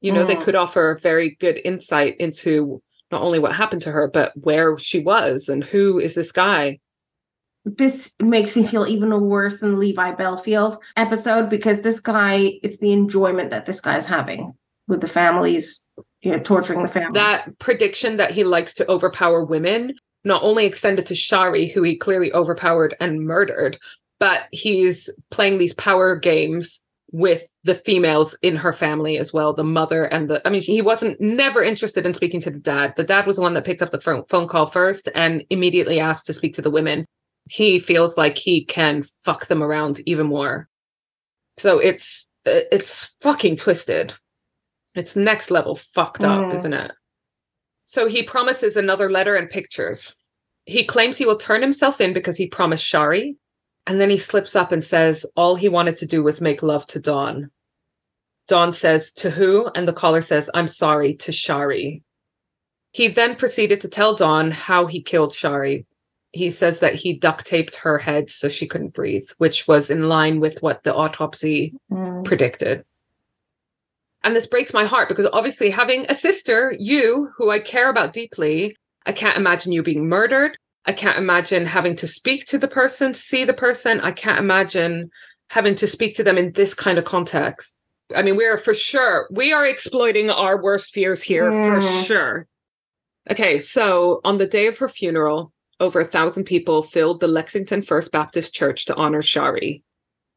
[0.00, 0.42] You know, they Mm.
[0.42, 5.00] could offer very good insight into not only what happened to her, but where she
[5.00, 6.78] was and who is this guy.
[7.64, 12.78] This makes me feel even worse than the Levi Bellfield episode because this guy, it's
[12.78, 14.52] the enjoyment that this guy's having
[14.86, 15.84] with the families,
[16.22, 17.12] you know, torturing the family.
[17.12, 19.94] That prediction that he likes to overpower women
[20.24, 23.78] not only extended to Shari, who he clearly overpowered and murdered,
[24.18, 29.64] but he's playing these power games with the females in her family as well the
[29.64, 32.94] mother and the i mean he wasn't never interested in speaking to the dad.
[32.96, 36.26] The dad was the one that picked up the phone, call first and immediately asked
[36.26, 37.06] to speak to the women.
[37.48, 40.68] He feels like he can fuck them around even more.
[41.56, 44.12] So it's it's fucking twisted.
[44.94, 46.54] It's next level fucked up Mm.
[46.56, 46.92] isn't it?
[47.84, 50.14] So he promises another letter and pictures.
[50.66, 53.36] He claims he will turn himself in because he promised shari
[53.88, 56.86] and then he slips up and says all he wanted to do was make love
[56.88, 57.50] to Dawn.
[58.46, 59.68] Dawn says, To who?
[59.74, 62.02] And the caller says, I'm sorry, to Shari.
[62.92, 65.86] He then proceeded to tell Dawn how he killed Shari.
[66.32, 70.02] He says that he duct taped her head so she couldn't breathe, which was in
[70.02, 72.24] line with what the autopsy Mm.
[72.24, 72.84] predicted.
[74.22, 78.12] And this breaks my heart because obviously, having a sister, you, who I care about
[78.12, 78.76] deeply,
[79.06, 80.58] I can't imagine you being murdered.
[80.88, 84.00] I can't imagine having to speak to the person, see the person.
[84.00, 85.10] I can't imagine
[85.50, 87.74] having to speak to them in this kind of context.
[88.16, 92.46] I mean, we're for sure, we are exploiting our worst fears here for sure.
[93.30, 97.82] Okay, so on the day of her funeral, over a thousand people filled the Lexington
[97.82, 99.82] First Baptist Church to honor Shari.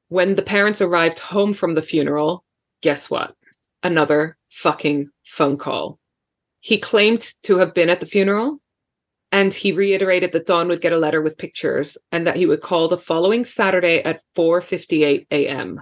[0.09, 2.43] When the parents arrived home from the funeral,
[2.81, 3.35] guess what?
[3.83, 5.97] Another fucking phone call.
[6.59, 8.60] He claimed to have been at the funeral,
[9.31, 12.61] and he reiterated that Dawn would get a letter with pictures and that he would
[12.61, 15.81] call the following Saturday at 4:58 a.m.,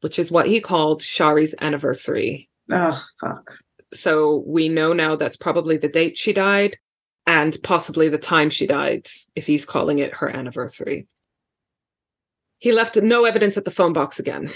[0.00, 2.48] which is what he called Shari's anniversary.
[2.70, 3.58] Oh, fuck.
[3.92, 6.78] So we know now that's probably the date she died
[7.26, 11.06] and possibly the time she died if he's calling it her anniversary.
[12.58, 14.50] He left no evidence at the phone box again.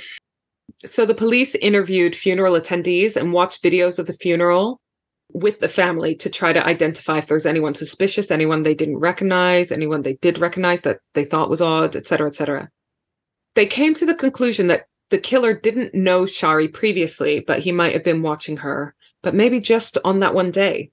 [0.84, 4.80] So the police interviewed funeral attendees and watched videos of the funeral
[5.34, 9.70] with the family to try to identify if there's anyone suspicious, anyone they didn't recognize,
[9.70, 12.70] anyone they did recognize that they thought was odd, etc., etc.
[13.54, 17.92] They came to the conclusion that the killer didn't know Shari previously, but he might
[17.92, 20.90] have been watching her, but maybe just on that one day.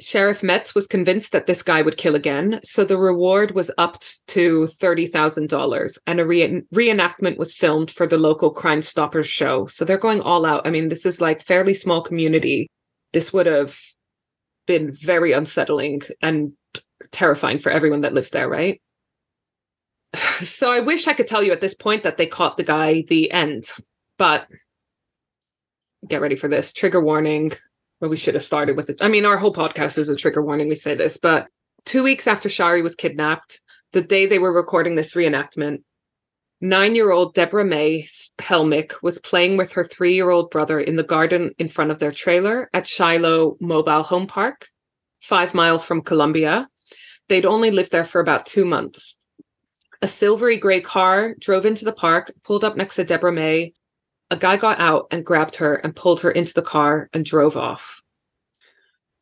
[0.00, 4.20] Sheriff Metts was convinced that this guy would kill again, so the reward was upped
[4.28, 9.66] to $30,000 and a re- reenactment was filmed for the local Crime Stoppers show.
[9.66, 10.64] So they're going all out.
[10.66, 12.70] I mean, this is like fairly small community.
[13.12, 13.76] This would have
[14.66, 16.52] been very unsettling and
[17.10, 18.80] terrifying for everyone that lives there, right?
[20.44, 23.02] So I wish I could tell you at this point that they caught the guy
[23.08, 23.64] the end,
[24.18, 24.46] but
[26.06, 27.52] get ready for this trigger warning
[28.00, 28.98] well, we should have started with it.
[29.00, 30.68] I mean, our whole podcast is a trigger warning.
[30.68, 31.48] We say this, but
[31.84, 33.60] two weeks after Shari was kidnapped,
[33.92, 35.82] the day they were recording this reenactment,
[36.60, 38.06] nine year old Deborah May
[38.38, 41.98] Helmick was playing with her three year old brother in the garden in front of
[41.98, 44.68] their trailer at Shiloh Mobile Home Park,
[45.20, 46.68] five miles from Columbia.
[47.28, 49.14] They'd only lived there for about two months.
[50.00, 53.72] A silvery gray car drove into the park, pulled up next to Deborah May,
[54.30, 57.56] a guy got out and grabbed her and pulled her into the car and drove
[57.56, 58.02] off.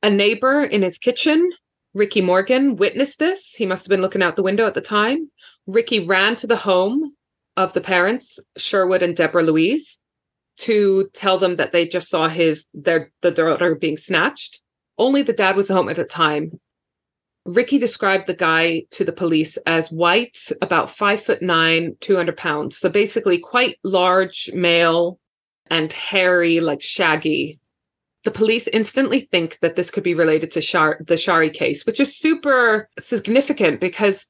[0.03, 1.51] A neighbor in his kitchen,
[1.95, 3.55] Ricky Morgan, witnessed this.
[3.55, 5.31] He must have been looking out the window at the time.
[5.67, 7.16] Ricky ran to the home
[7.57, 9.99] of the parents, Sherwood and Deborah Louise,
[10.59, 14.61] to tell them that they just saw his their the daughter being snatched.
[14.99, 16.59] Only the dad was home at the time,
[17.47, 22.77] Ricky described the guy to the police as white, about five foot nine, 200 pounds.
[22.77, 25.21] So basically, quite large male
[25.71, 27.61] and hairy, like shaggy.
[28.25, 32.17] The police instantly think that this could be related to the Shari case, which is
[32.17, 34.27] super significant because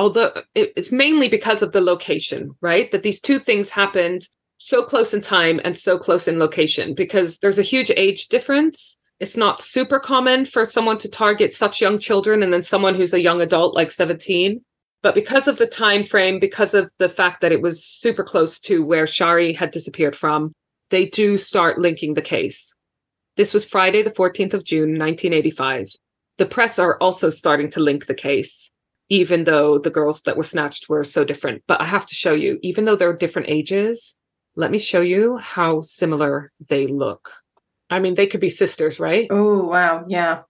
[0.00, 2.90] although it's mainly because of the location, right?
[2.90, 4.26] That these two things happened
[4.56, 8.96] so close in time and so close in location because there's a huge age difference.
[9.18, 13.12] It's not super common for someone to target such young children and then someone who's
[13.12, 14.64] a young adult like 17
[15.02, 18.58] but because of the time frame because of the fact that it was super close
[18.60, 20.52] to where shari had disappeared from
[20.88, 22.72] they do start linking the case.
[23.36, 25.88] This was friday the 14th of june 1985
[26.38, 28.70] the press are also starting to link the case
[29.10, 32.32] even though the girls that were snatched were so different but i have to show
[32.32, 34.16] you even though they're different ages
[34.56, 37.32] let me show you how similar they look
[37.90, 39.26] I mean, they could be sisters, right?
[39.30, 40.04] Oh, wow.
[40.08, 40.42] Yeah.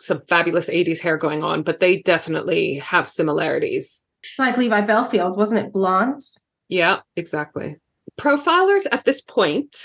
[0.00, 4.02] Some fabulous 80s hair going on, but they definitely have similarities.
[4.38, 6.38] Like Levi Bellfield, wasn't it blondes?
[6.68, 7.76] Yeah, exactly.
[8.20, 9.76] Profilers at this point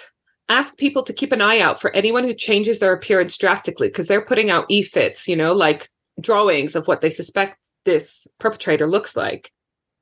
[0.48, 4.08] ask people to keep an eye out for anyone who changes their appearance drastically because
[4.08, 9.16] they're putting out e-fits, you know, like drawings of what they suspect this perpetrator looks
[9.16, 9.52] like.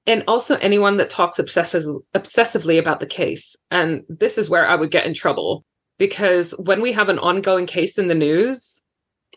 [0.06, 1.84] And also anyone that talks obsessive,
[2.16, 3.56] obsessively about the case.
[3.70, 5.66] And this is where I would get in trouble
[5.98, 8.82] because when we have an ongoing case in the news,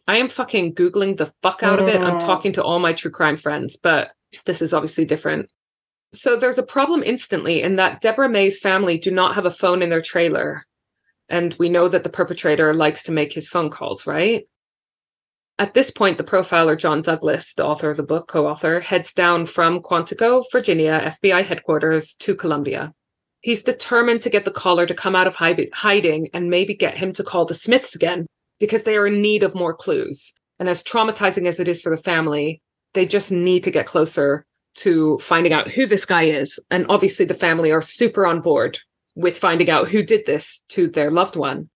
[0.09, 2.01] I am fucking Googling the fuck out of it.
[2.01, 2.25] I'm mm.
[2.25, 4.13] talking to all my true crime friends, but
[4.47, 5.51] this is obviously different.
[6.13, 9.83] So there's a problem instantly in that Deborah May's family do not have a phone
[9.83, 10.67] in their trailer.
[11.29, 14.45] And we know that the perpetrator likes to make his phone calls, right?
[15.59, 19.13] At this point, the profiler John Douglas, the author of the book, co author, heads
[19.13, 22.93] down from Quantico, Virginia, FBI headquarters to Columbia.
[23.41, 27.13] He's determined to get the caller to come out of hiding and maybe get him
[27.15, 28.27] to call the Smiths again
[28.61, 30.33] because they are in need of more clues.
[30.59, 32.63] And as traumatizing as it is for the family,
[32.95, 36.59] they just need to get closer to finding out who this guy is.
[36.71, 38.79] And obviously, the family are super on board
[39.15, 41.69] with finding out who did this to their loved one.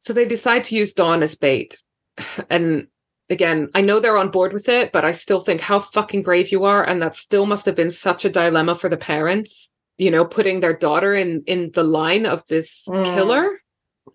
[0.00, 1.76] So they decide to use Dawn as bait.
[2.50, 2.88] And
[3.30, 6.50] again, I know they're on board with it, but I still think how fucking brave
[6.50, 6.82] you are.
[6.82, 10.60] And that still must have been such a dilemma for the parents you know putting
[10.60, 13.04] their daughter in in the line of this mm.
[13.04, 13.50] killer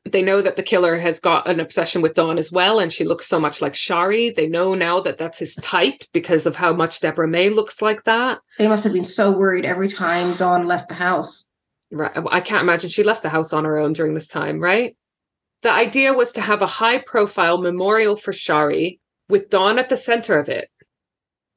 [0.10, 3.06] They know that the killer has got an obsession with Dawn as well, and she
[3.06, 4.32] looks so much like Shari.
[4.32, 8.04] They know now that that's his type because of how much Deborah May looks like
[8.06, 8.40] that.
[8.58, 11.48] They must have been so worried every time Dawn left the house.
[11.92, 12.12] Right.
[12.32, 14.98] I can't imagine she left the house on her own during this time, right?
[15.62, 19.00] The idea was to have a high profile memorial for Shari
[19.34, 20.70] with Dawn at the center of it.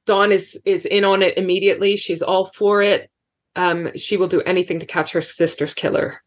[0.07, 1.95] Dawn is is in on it immediately.
[1.95, 3.11] She's all for it.
[3.55, 6.23] Um, she will do anything to catch her sister's killer.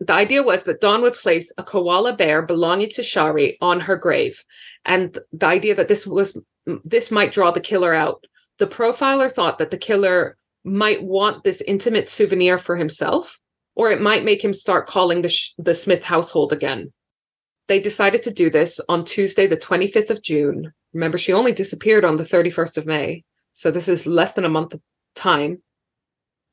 [0.00, 3.96] The idea was that Dawn would place a koala bear belonging to Shari on her
[3.96, 4.42] grave,
[4.84, 6.36] and the idea that this was
[6.84, 8.24] this might draw the killer out.
[8.58, 13.38] The profiler thought that the killer might want this intimate souvenir for himself,
[13.76, 16.92] or it might make him start calling the Sh- the Smith household again.
[17.68, 20.72] They decided to do this on Tuesday, the 25th of June.
[20.92, 24.48] Remember, she only disappeared on the 31st of May, so this is less than a
[24.48, 24.80] month of
[25.14, 25.62] time.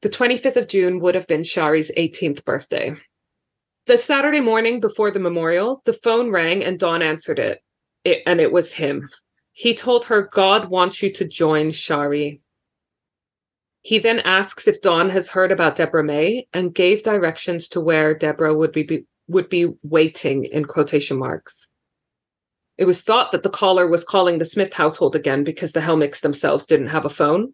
[0.01, 2.95] The 25th of June would have been Shari's 18th birthday.
[3.87, 7.61] The Saturday morning before the memorial, the phone rang and Dawn answered it.
[8.03, 9.09] it and it was him.
[9.53, 12.41] He told her, God wants you to join Shari.
[13.81, 18.13] He then asks if Dawn has heard about Deborah May and gave directions to where
[18.13, 21.67] Deborah would be, would be waiting in quotation marks.
[22.77, 26.21] It was thought that the caller was calling the Smith household again because the Helmicks
[26.21, 27.53] themselves didn't have a phone.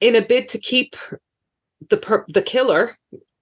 [0.00, 0.96] In a bid to keep
[1.88, 2.96] the per- the killer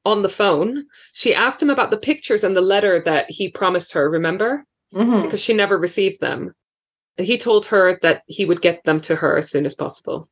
[0.05, 3.93] on the phone, she asked him about the pictures and the letter that he promised
[3.93, 4.65] her, remember?
[4.93, 5.23] Mhm.
[5.23, 6.55] Because she never received them.
[7.17, 10.29] He told her that he would get them to her as soon as possible.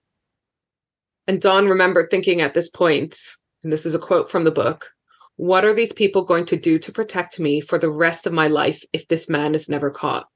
[1.26, 3.18] And Dawn remembered thinking at this point,
[3.62, 4.92] and this is a quote from the book
[5.36, 8.48] what are these people going to do to protect me for the rest of my
[8.48, 10.26] life if this man is never caught?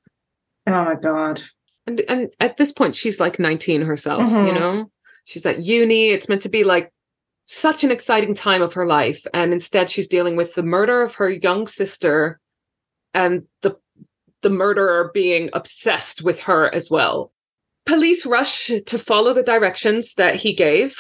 [0.66, 1.40] Oh my god.
[1.86, 4.55] And, and at this point, she's like 19 herself, you Mhm.
[4.55, 4.90] know?
[5.24, 6.11] She's at uni.
[6.11, 6.92] It's meant to be like
[7.46, 9.26] such an exciting time of her life.
[9.34, 12.38] And instead, she's dealing with the murder of her young sister
[13.14, 13.76] and the
[14.42, 17.30] the murderer being obsessed with her as well.
[17.84, 20.96] Police rush to follow the directions that he gave,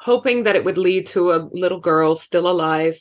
[0.00, 2.96] hoping that it would lead to a little girl still alive.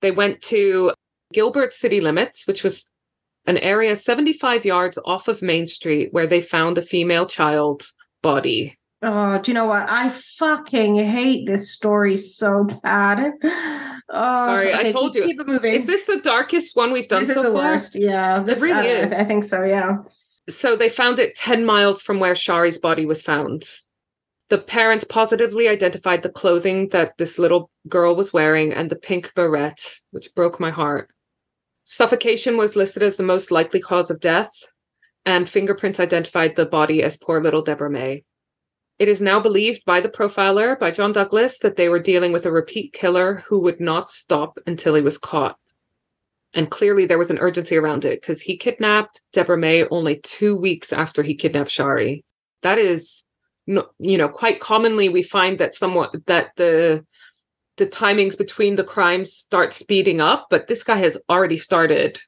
[0.00, 0.92] They went to
[1.32, 2.84] Gilbert city limits, which was
[3.46, 7.86] an area 75 yards off of Main Street where they found a female child
[8.22, 8.78] body.
[9.00, 9.88] Oh, do you know what?
[9.88, 13.32] I fucking hate this story so bad.
[14.10, 15.28] Oh, Sorry, I told keep, you.
[15.28, 15.74] Keep it moving.
[15.74, 17.72] Is this the darkest one we've done this is so the far?
[17.72, 17.94] worst.
[17.94, 19.12] Yeah, this, really I, is.
[19.12, 19.62] I think so.
[19.64, 19.98] Yeah.
[20.48, 23.68] So they found it 10 miles from where Shari's body was found.
[24.50, 29.32] The parents positively identified the clothing that this little girl was wearing and the pink
[29.34, 31.10] beret, which broke my heart.
[31.84, 34.52] Suffocation was listed as the most likely cause of death,
[35.26, 38.24] and fingerprints identified the body as poor little Deborah May.
[38.98, 42.46] It is now believed by the profiler, by John Douglas, that they were dealing with
[42.46, 45.56] a repeat killer who would not stop until he was caught.
[46.54, 50.56] And clearly there was an urgency around it because he kidnapped Deborah May only two
[50.56, 52.24] weeks after he kidnapped Shari.
[52.62, 53.22] That is,
[53.98, 57.04] you know, quite commonly we find that somewhat that the
[57.76, 62.18] the timings between the crimes start speeding up, but this guy has already started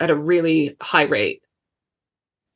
[0.00, 1.42] at a really high rate.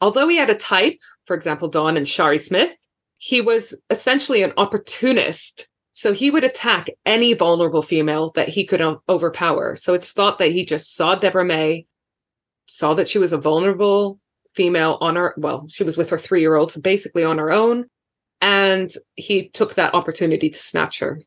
[0.01, 2.75] Although he had a type, for example, Dawn and Shari Smith,
[3.18, 5.68] he was essentially an opportunist.
[5.93, 9.77] So he would attack any vulnerable female that he could overpower.
[9.77, 11.87] So it's thought that he just saw Deborah May,
[12.66, 14.18] saw that she was a vulnerable
[14.55, 17.53] female on her, well, she was with her three year old, so basically on her
[17.53, 17.85] own.
[18.45, 21.18] And he took that opportunity to snatch her.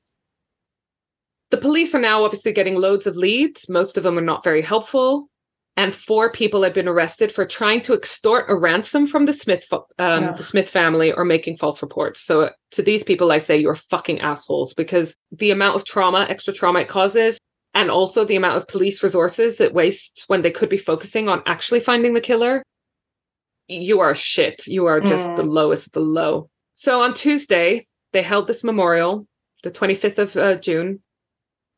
[1.49, 3.67] The police are now obviously getting loads of leads.
[3.67, 5.27] Most of them are not very helpful.
[5.75, 9.65] And four people have been arrested for trying to extort a ransom from the Smith
[9.71, 10.31] um, Yeah.
[10.33, 12.21] the Smith family or making false reports.
[12.21, 16.53] So to these people, I say you're fucking assholes because the amount of trauma, extra
[16.53, 17.39] trauma it causes,
[17.73, 21.41] and also the amount of police resources it wastes when they could be focusing on
[21.47, 22.61] actually finding the killer.
[23.67, 24.67] You are shit.
[24.67, 25.49] You are just the Mm.
[25.51, 26.49] lowest of the low.
[26.79, 29.27] So on Tuesday, they held this memorial,
[29.63, 31.01] the 25th of uh, June.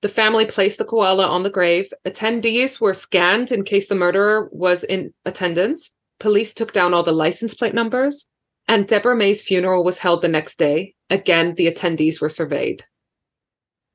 [0.01, 1.93] The family placed the koala on the grave.
[2.05, 5.93] Attendees were scanned in case the murderer was in attendance.
[6.19, 8.25] Police took down all the license plate numbers.
[8.67, 10.95] And Deborah May's funeral was held the next day.
[11.09, 12.83] Again, the attendees were surveyed.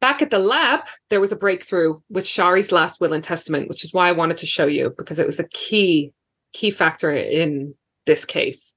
[0.01, 3.85] Back at the lab, there was a breakthrough with Shari's last will and testament, which
[3.85, 6.15] is why I wanted to show you because it was a key,
[6.55, 7.75] key factor in
[8.07, 8.75] this case.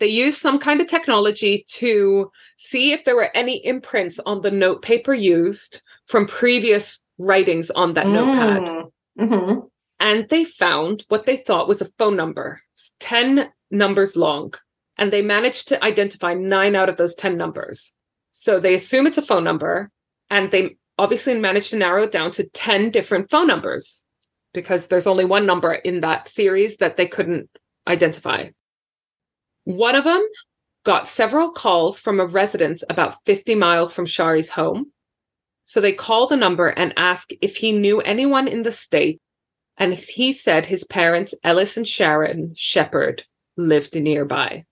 [0.00, 4.50] They used some kind of technology to see if there were any imprints on the
[4.50, 8.62] note paper used from previous writings on that notepad.
[8.62, 8.90] Mm.
[9.20, 9.70] Mhm.
[10.00, 12.60] And they found what they thought was a phone number,
[13.00, 14.54] 10 numbers long.
[14.98, 17.92] And they managed to identify nine out of those 10 numbers.
[18.32, 19.90] So they assume it's a phone number,
[20.28, 24.04] and they obviously managed to narrow it down to 10 different phone numbers
[24.52, 27.48] because there's only one number in that series that they couldn't
[27.86, 28.48] identify.
[29.64, 30.26] One of them
[30.84, 34.92] got several calls from a residence about 50 miles from Shari's home.
[35.64, 39.20] So they called the number and asked if he knew anyone in the state.
[39.76, 43.24] And he said his parents, Ellis and Sharon Shepard,
[43.56, 44.64] lived nearby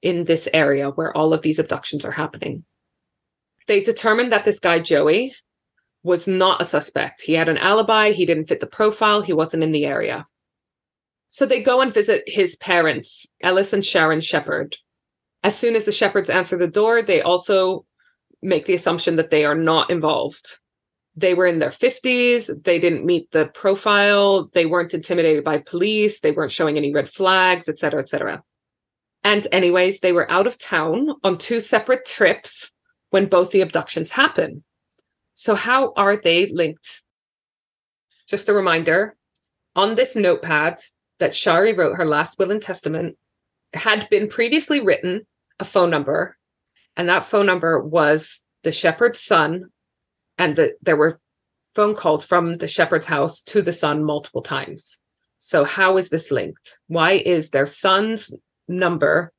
[0.00, 2.64] in this area where all of these abductions are happening.
[3.66, 5.34] They determined that this guy, Joey,
[6.02, 7.22] was not a suspect.
[7.22, 10.26] He had an alibi, he didn't fit the profile, he wasn't in the area.
[11.30, 14.76] So they go and visit his parents, Ellis and Sharon Shepard.
[15.42, 17.84] As soon as the Shepherds answer the door, they also
[18.42, 20.58] make the assumption that they are not involved.
[21.16, 26.20] They were in their 50s, they didn't meet the profile, they weren't intimidated by police,
[26.20, 28.42] they weren't showing any red flags, et cetera, et cetera.
[29.24, 32.70] And anyways, they were out of town on two separate trips
[33.10, 34.62] when both the abductions happen.
[35.34, 37.02] So how are they linked?
[38.28, 39.16] Just a reminder,
[39.74, 40.80] on this notepad
[41.18, 43.16] that Shari wrote her last will and testament
[43.74, 45.26] had been previously written
[45.60, 46.36] a phone number,
[46.96, 49.66] and that phone number was the shepherd's son,
[50.38, 51.20] and the, there were
[51.74, 54.98] phone calls from the shepherd's house to the son multiple times.
[55.38, 56.78] So, how is this linked?
[56.88, 58.32] Why is their son's
[58.66, 59.32] number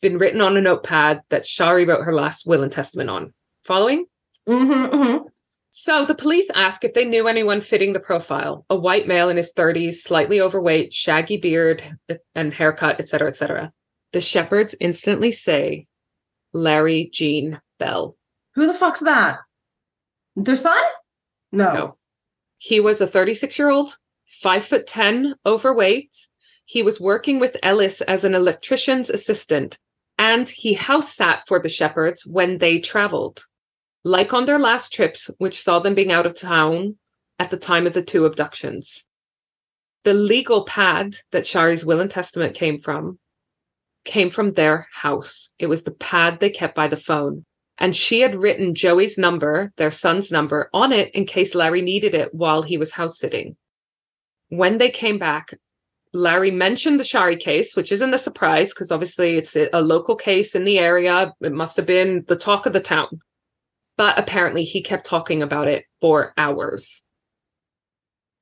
[0.00, 3.34] been written on a notepad that Shari wrote her last will and testament on?
[3.64, 4.06] Following?
[4.48, 5.26] Mm-hmm, mm-hmm.
[5.84, 9.36] So the police ask if they knew anyone fitting the profile a white male in
[9.36, 13.72] his 30s, slightly overweight, shaggy beard uh, and haircut, etc., etc.
[14.12, 15.88] The shepherds instantly say
[16.52, 18.16] Larry Gene Bell.
[18.54, 19.40] Who the fuck's that?
[20.36, 20.84] Their son?
[21.50, 21.74] No.
[21.74, 21.96] No.
[22.58, 23.96] He was a 36 year old,
[24.40, 26.14] five foot 10, overweight.
[26.64, 29.78] He was working with Ellis as an electrician's assistant,
[30.16, 33.46] and he house sat for the shepherds when they traveled.
[34.04, 36.96] Like on their last trips, which saw them being out of town
[37.38, 39.04] at the time of the two abductions.
[40.04, 43.18] The legal pad that Shari's will and testament came from
[44.04, 45.50] came from their house.
[45.58, 47.44] It was the pad they kept by the phone.
[47.78, 52.14] And she had written Joey's number, their son's number, on it in case Larry needed
[52.14, 53.56] it while he was house sitting.
[54.48, 55.54] When they came back,
[56.12, 60.54] Larry mentioned the Shari case, which isn't a surprise because obviously it's a local case
[60.54, 61.32] in the area.
[61.40, 63.20] It must have been the talk of the town.
[63.96, 67.02] But apparently he kept talking about it for hours.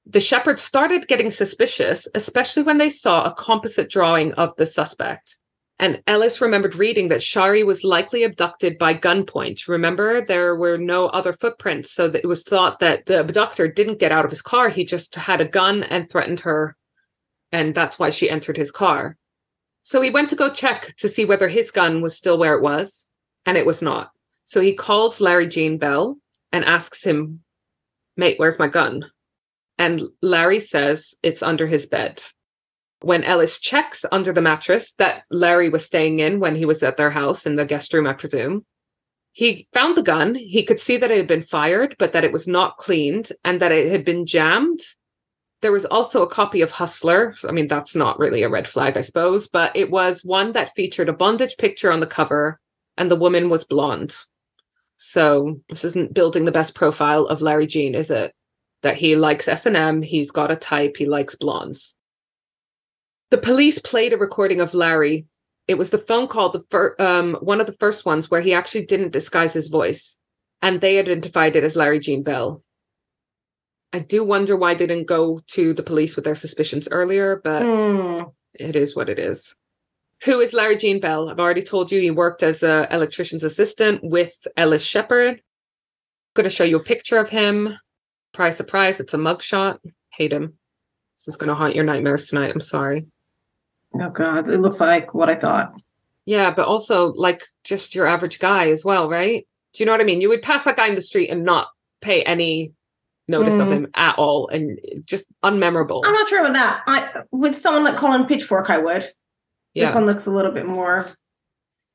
[0.06, 5.36] The shepherds started getting suspicious, especially when they saw a composite drawing of the suspect.
[5.78, 9.66] And Ellis remembered reading that Shari was likely abducted by gunpoint.
[9.66, 11.90] Remember, there were no other footprints.
[11.92, 14.68] So it was thought that the abductor didn't get out of his car.
[14.68, 16.76] He just had a gun and threatened her.
[17.50, 19.16] And that's why she entered his car.
[19.82, 22.62] So he went to go check to see whether his gun was still where it
[22.62, 23.06] was.
[23.46, 24.10] And it was not.
[24.50, 26.18] So he calls Larry Gene Bell
[26.50, 27.40] and asks him,
[28.16, 29.04] Mate, where's my gun?
[29.78, 32.20] And Larry says it's under his bed
[33.02, 36.96] when Ellis checks under the mattress that Larry was staying in when he was at
[36.96, 38.64] their house in the guest room, I presume,
[39.32, 40.34] he found the gun.
[40.34, 43.60] He could see that it had been fired, but that it was not cleaned and
[43.62, 44.80] that it had been jammed.
[45.62, 47.34] There was also a copy of Hustler.
[47.48, 50.74] I mean, that's not really a red flag, I suppose, but it was one that
[50.74, 52.60] featured a bondage picture on the cover
[52.96, 54.14] and the woman was blonde.
[55.02, 58.34] So this isn't building the best profile of Larry Gene, is it?
[58.82, 61.94] That he likes S&M, he's got a type, he likes blondes.
[63.30, 65.24] The police played a recording of Larry.
[65.66, 68.52] It was the phone call, the fir- um, one of the first ones where he
[68.52, 70.18] actually didn't disguise his voice,
[70.60, 72.62] and they identified it as Larry Gene Bell.
[73.94, 77.62] I do wonder why they didn't go to the police with their suspicions earlier, but
[77.62, 78.30] Mm.
[78.52, 79.56] it is what it is.
[80.24, 81.30] Who is Larry Gene Bell?
[81.30, 85.36] I've already told you he worked as an electrician's assistant with Ellis Shepard.
[85.36, 85.40] I'm
[86.34, 87.76] Going to show you a picture of him.
[88.32, 89.78] Surprise, surprise, it's a mugshot.
[90.10, 90.54] Hate him.
[91.16, 92.52] This is going to haunt your nightmares tonight.
[92.54, 93.06] I'm sorry.
[94.00, 95.72] Oh god, it looks like what I thought.
[96.24, 99.46] Yeah, but also like just your average guy as well, right?
[99.72, 100.20] Do you know what I mean?
[100.20, 101.68] You would pass that guy in the street and not
[102.00, 102.72] pay any
[103.26, 103.72] notice of Mm.
[103.72, 106.02] him at all and just unmemorable.
[106.04, 106.82] I'm not sure about that.
[106.86, 109.04] I with someone like Colin Pitchfork, I would.
[109.74, 111.08] This one looks a little bit more.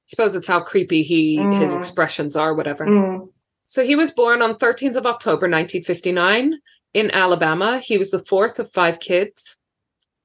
[0.07, 1.79] suppose it's how creepy he his Mm.
[1.79, 2.85] expressions are, whatever.
[2.85, 3.27] Mm.
[3.65, 6.59] So he was born on 13th of October 1959
[6.93, 7.79] in Alabama.
[7.79, 9.57] He was the fourth of five kids.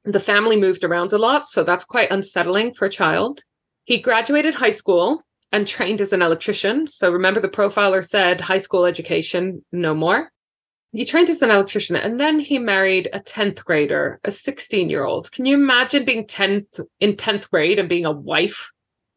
[0.05, 3.42] The family moved around a lot, so that's quite unsettling for a child.
[3.84, 6.86] He graduated high school and trained as an electrician.
[6.86, 10.30] So remember, the profiler said high school education, no more.
[10.93, 15.05] He trained as an electrician and then he married a 10th grader, a 16 year
[15.05, 15.30] old.
[15.30, 18.70] Can you imagine being 10th in 10th grade and being a wife?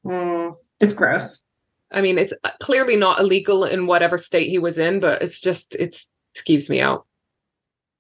[0.06, 0.56] Mm.
[0.80, 1.44] It's gross.
[1.92, 5.76] I mean, it's clearly not illegal in whatever state he was in, but it's just,
[5.76, 7.06] it's, it skeeves me out.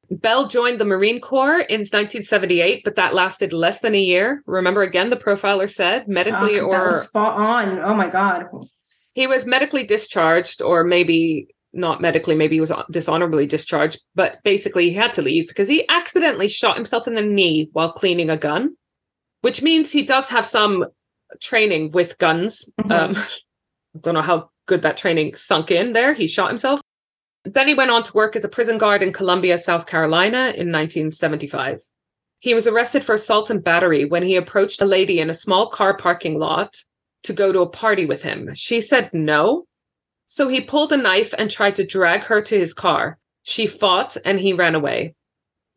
[0.09, 4.43] Bell joined the Marine Corps in 1978, but that lasted less than a year.
[4.45, 7.79] Remember, again, the profiler said medically or was spot on.
[7.79, 8.45] Oh my god.
[9.13, 14.89] he was medically discharged, or maybe not medically, maybe he was dishonorably discharged, but basically
[14.89, 18.37] he had to leave because he accidentally shot himself in the knee while cleaning a
[18.37, 18.75] gun,
[19.41, 20.85] which means he does have some
[21.41, 22.65] training with guns.
[22.79, 22.91] Mhm.
[22.91, 23.27] Um, I
[24.01, 26.13] don't know how good that training sunk in there.
[26.13, 26.79] He shot himself.
[27.43, 30.71] Then he went on to work as a prison guard in Columbia, South Carolina in
[30.71, 31.81] 1975.
[32.39, 35.69] He was arrested for assault and battery when he approached a lady in a small
[35.69, 36.83] car parking lot
[37.23, 38.53] to go to a party with him.
[38.53, 39.65] She said no.
[40.35, 43.19] So he pulled a knife and tried to drag her to his car.
[43.43, 45.13] She fought and he ran away.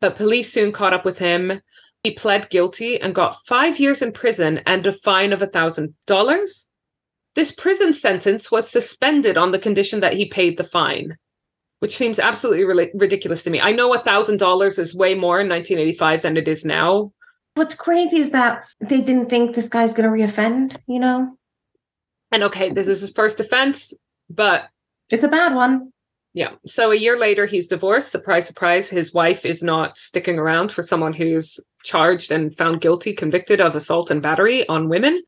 [0.01, 1.61] But police soon caught up with him.
[2.01, 6.65] He pled guilty and got five years in prison and a fine of a $1,000.
[7.35, 11.17] This prison sentence was suspended on the condition that he paid the fine,
[11.77, 13.61] which seems absolutely ri- ridiculous to me.
[13.61, 17.11] I know $1,000 is way more in 1985 than it is now.
[17.53, 21.37] What's crazy is that they didn't think this guy's gonna reoffend, you know?
[22.31, 23.93] And okay, this is his first offense,
[24.29, 24.65] but
[25.09, 25.91] It's a bad one.
[26.33, 26.51] Yeah.
[26.65, 28.11] So a year later, he's divorced.
[28.11, 28.89] Surprise, surprise.
[28.89, 33.75] His wife is not sticking around for someone who's charged and found guilty, convicted of
[33.75, 35.23] assault and battery on women.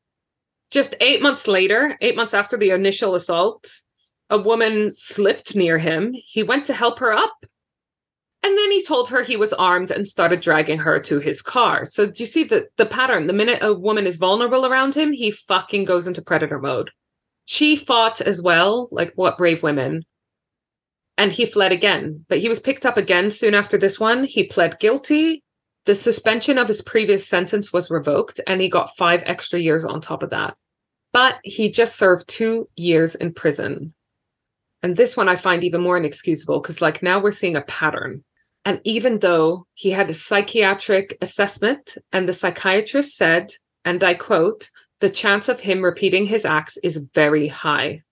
[0.70, 3.72] Just eight months later, eight months after the initial assault,
[4.30, 6.14] a woman slipped near him.
[6.14, 7.34] He went to help her up.
[8.44, 11.86] And then he told her he was armed and started dragging her to his car.
[11.86, 13.28] So do you see the, the pattern?
[13.28, 16.92] The minute a woman is vulnerable around him, he fucking goes into predator mode.
[17.50, 20.04] She fought as well, like what brave women
[21.20, 22.26] and he fled again.
[22.30, 24.24] But he was picked up again soon after this one.
[24.24, 25.44] He pled guilty.
[25.86, 30.00] The suspension of his previous sentence was revoked, and he got five extra years on
[30.00, 30.56] top of that.
[31.12, 33.94] But he just served two years in prison.
[34.82, 38.24] And this one I find even more inexcusable because, like, now we're seeing a pattern.
[38.64, 43.52] And even though he had a psychiatric assessment, and the psychiatrist said,
[43.84, 44.70] and I quote,
[45.00, 48.04] the chance of him repeating his acts is very high.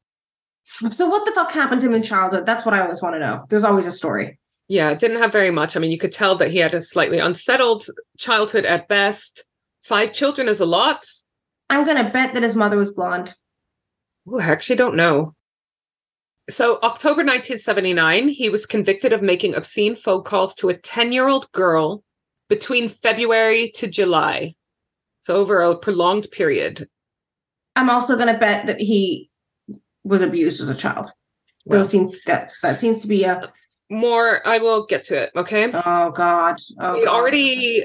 [0.90, 2.46] So what the fuck happened to him in childhood?
[2.46, 3.46] That's what I always want to know.
[3.50, 4.38] There's always a story.
[4.68, 5.76] Yeah, didn't have very much.
[5.76, 7.86] I mean, you could tell that he had a slightly unsettled
[8.18, 9.46] childhood at best.
[9.82, 11.06] Five children is a lot.
[11.70, 13.34] I'm gonna bet that his mother was blonde.
[14.28, 15.34] Ooh, I actually don't know.
[16.50, 21.28] So, October 1979, he was convicted of making obscene phone calls to a 10 year
[21.28, 22.04] old girl
[22.50, 24.56] between February to July.
[25.28, 26.88] So, over a prolonged period.
[27.76, 29.30] I'm also gonna bet that he
[30.06, 31.12] was abused as a child.
[31.66, 31.80] Well.
[31.80, 33.52] Those seem that's that seems to be a
[33.90, 35.32] More, I will get to it.
[35.36, 35.70] Okay.
[35.74, 36.62] oh god.
[36.80, 37.14] Oh we God.
[37.14, 37.84] already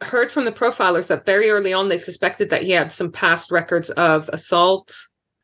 [0.00, 3.52] heard from the profilers that very early on they suspected that he had some past
[3.52, 4.92] records of assault,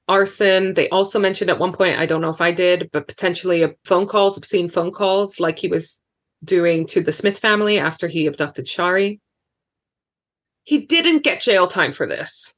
[0.08, 0.74] arson.
[0.74, 3.72] They also mentioned at one point, I don't know if I did, but potentially a
[3.84, 6.00] phone calls, obscene phone calls, like he was
[6.42, 9.20] doing to the Smith family after he abducted Shari.
[10.66, 12.54] He didn't get jail time for this.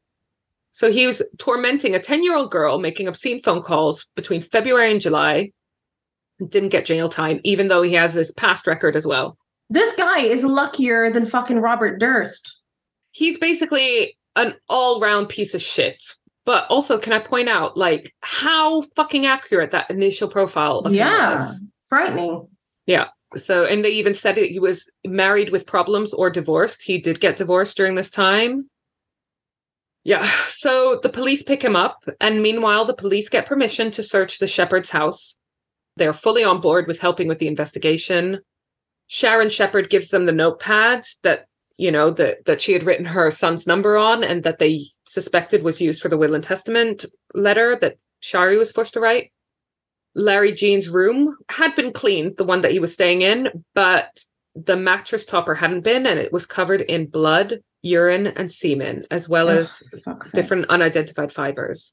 [0.70, 4.90] So he was tormenting a 10 year old girl, making obscene phone calls between February
[4.90, 5.52] and July.
[6.40, 9.36] and Didn't get jail time, even though he has this past record as well.
[9.70, 12.56] This guy is luckier than fucking Robert Durst.
[13.12, 16.02] he's basically an all-round piece of shit.
[16.46, 20.94] But also, can I point out, like, how fucking accurate that initial profile of him
[20.94, 21.50] Yeah.
[21.86, 22.48] Frightening.
[23.36, 26.82] So, and they even said he was married with problems or divorced.
[26.82, 28.68] He did get divorced during this time.
[30.04, 30.28] Yeah.
[30.58, 34.48] So the police pick him up, and meanwhile, the police get permission to search the
[34.48, 35.38] Shepherd's house.
[35.96, 38.40] They're fully on board with helping with the investigation.
[39.06, 43.30] Sharon Shepherd gives them the notepad that you know that that she had written her
[43.30, 47.04] son's number on, and that they suspected was used for the will and testament
[47.34, 49.30] letter that Shari was forced to write.
[50.18, 54.24] Larry Gene's room had been cleaned, the one that he was staying in, but
[54.56, 59.28] the mattress topper hadn't been, and it was covered in blood, urine, and semen, as
[59.28, 60.42] well Ugh, as fuck's sake.
[60.42, 61.92] different unidentified fibers.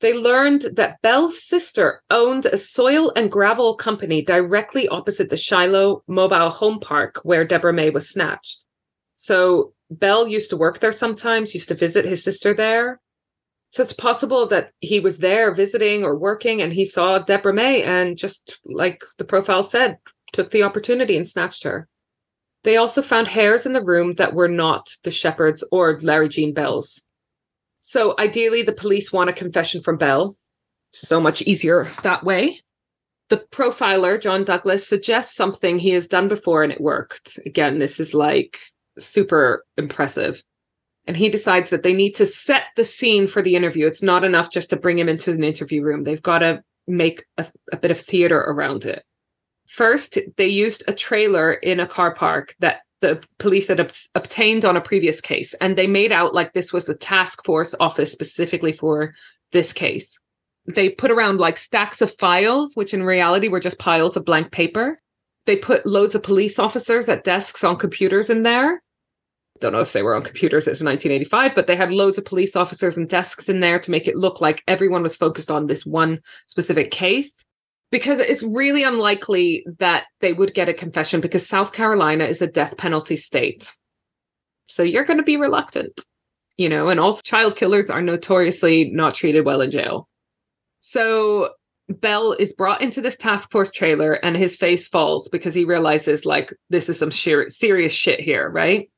[0.00, 6.02] They learned that Bell's sister owned a soil and gravel company directly opposite the Shiloh
[6.06, 8.62] Mobile Home Park where Deborah May was snatched.
[9.16, 13.00] So Bell used to work there sometimes, used to visit his sister there.
[13.70, 17.82] So it's possible that he was there visiting or working and he saw Deborah May
[17.82, 19.98] and just like the profile said,
[20.32, 21.88] took the opportunity and snatched her.
[22.64, 26.52] They also found hairs in the room that were not the Shepherd's or Larry Gene
[26.52, 27.02] Bell's.
[27.80, 30.36] So ideally, the police want a confession from Bell.
[30.92, 32.60] So much easier that way.
[33.28, 37.38] The profiler, John Douglas, suggests something he has done before and it worked.
[37.46, 38.58] Again, this is like
[38.98, 40.42] super impressive.
[41.06, 43.86] And he decides that they need to set the scene for the interview.
[43.86, 46.02] It's not enough just to bring him into an interview room.
[46.02, 49.04] They've got to make a, a bit of theater around it.
[49.68, 54.64] First, they used a trailer in a car park that the police had ob- obtained
[54.64, 58.10] on a previous case, and they made out like this was the task force office
[58.10, 59.12] specifically for
[59.52, 60.18] this case.
[60.66, 64.50] They put around like stacks of files, which in reality were just piles of blank
[64.50, 65.00] paper.
[65.44, 68.82] They put loads of police officers at desks on computers in there.
[69.60, 72.56] Don't know if they were on computers, it's 1985, but they had loads of police
[72.56, 75.86] officers and desks in there to make it look like everyone was focused on this
[75.86, 77.44] one specific case
[77.90, 82.46] because it's really unlikely that they would get a confession because South Carolina is a
[82.46, 83.72] death penalty state.
[84.66, 86.00] So you're going to be reluctant,
[86.56, 90.08] you know, and also child killers are notoriously not treated well in jail.
[90.80, 91.50] So
[91.88, 96.26] Bell is brought into this task force trailer and his face falls because he realizes
[96.26, 98.90] like this is some sheer, serious shit here, right?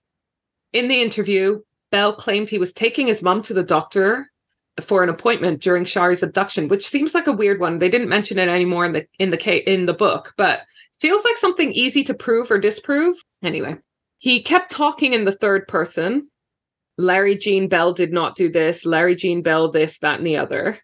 [0.73, 1.61] In the interview,
[1.91, 4.31] Bell claimed he was taking his mom to the doctor
[4.83, 7.79] for an appointment during Shari's abduction, which seems like a weird one.
[7.79, 10.61] They didn't mention it anymore in the in the in the book, but
[11.01, 13.16] feels like something easy to prove or disprove.
[13.43, 13.77] Anyway,
[14.19, 16.29] he kept talking in the third person.
[16.99, 18.85] Larry Gene Bell did not do this.
[18.85, 20.81] Larry Gene Bell this, that, and the other.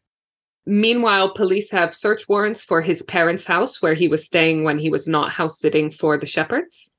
[0.65, 4.89] Meanwhile, police have search warrants for his parents' house where he was staying when he
[4.89, 6.91] was not house sitting for the Shepherds.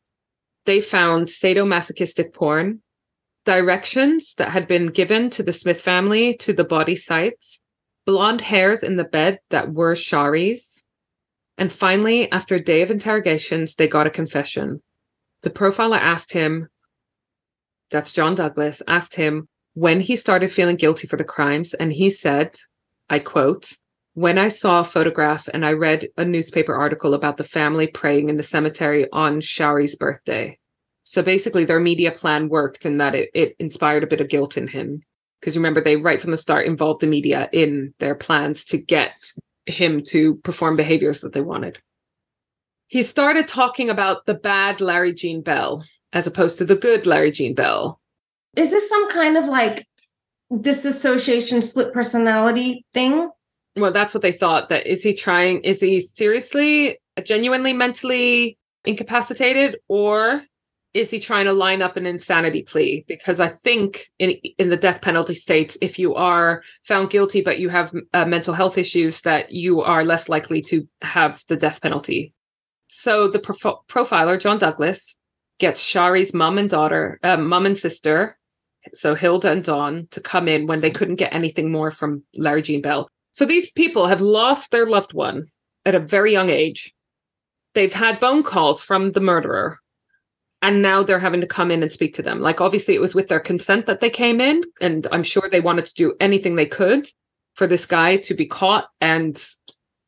[0.65, 2.81] They found sadomasochistic porn,
[3.45, 7.59] directions that had been given to the Smith family to the body sites,
[8.05, 10.83] blonde hairs in the bed that were Shari's.
[11.57, 14.81] And finally, after a day of interrogations, they got a confession.
[15.41, 16.69] The profiler asked him,
[17.91, 21.73] that's John Douglas, asked him when he started feeling guilty for the crimes.
[21.75, 22.57] And he said,
[23.09, 23.73] I quote,
[24.15, 28.29] when I saw a photograph and I read a newspaper article about the family praying
[28.29, 30.57] in the cemetery on Shari's birthday.
[31.03, 34.57] So basically, their media plan worked in that it, it inspired a bit of guilt
[34.57, 35.01] in him.
[35.39, 39.11] Because remember, they right from the start involved the media in their plans to get
[39.65, 41.77] him to perform behaviors that they wanted.
[42.87, 47.31] He started talking about the bad Larry Gene Bell as opposed to the good Larry
[47.31, 47.99] Gene Bell.
[48.55, 49.85] Is this some kind of like
[50.61, 53.29] disassociation split personality thing?
[53.75, 54.69] Well, that's what they thought.
[54.69, 60.43] That is he trying, is he seriously, genuinely mentally incapacitated, or
[60.93, 63.03] is he trying to line up an insanity plea?
[63.07, 67.59] Because I think in in the death penalty states, if you are found guilty but
[67.59, 71.81] you have uh, mental health issues, that you are less likely to have the death
[71.81, 72.33] penalty.
[72.87, 75.17] So the prof- profiler John Douglas
[75.59, 78.37] gets Shari's mom and daughter, uh, mom and sister,
[78.93, 82.61] so Hilda and Dawn, to come in when they couldn't get anything more from Larry
[82.61, 83.09] Gene Bell.
[83.35, 85.47] So these people have lost their loved one
[85.85, 86.93] at a very young age.
[87.73, 89.77] They've had phone calls from the murderer
[90.61, 92.39] and now they're having to come in and speak to them.
[92.39, 95.59] Like obviously it was with their consent that they came in and i'm sure they
[95.59, 97.09] wanted to do anything they could
[97.55, 99.45] for this guy to be caught and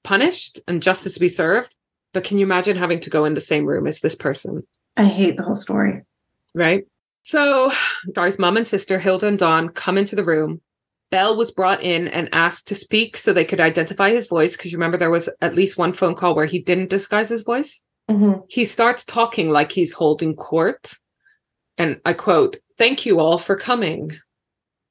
[0.06, 1.76] punished and justice to be served.
[2.14, 4.66] But can you imagine having to go in the same room as this person?
[4.96, 6.04] I hate the whole story.
[6.56, 6.86] Right?
[7.24, 7.74] So
[8.16, 10.62] Shari's mom and sister hilda and dawn come into the room
[11.12, 14.72] bell was brought in and asked to speak so they could identify his voice because
[14.72, 17.82] you remember there was at least one phone call where he didn't disguise his voice
[18.10, 18.42] Mm-hmm.
[18.48, 20.94] He starts talking like he's holding court.
[21.78, 24.12] And I quote, Thank you all for coming.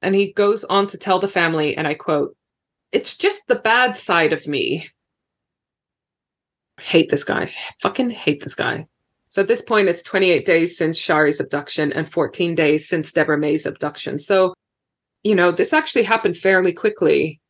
[0.02, 2.36] And he goes on to tell the family, and I quote,
[2.92, 4.88] It's just the bad side of me.
[6.78, 7.52] Hate this guy.
[7.80, 8.86] Fucking hate this guy.
[9.28, 13.38] So at this point, it's 28 days since Shari's abduction and 14 days since Deborah
[13.38, 14.18] May's abduction.
[14.18, 14.54] So,
[15.26, 17.40] you know, this actually happened fairly quickly.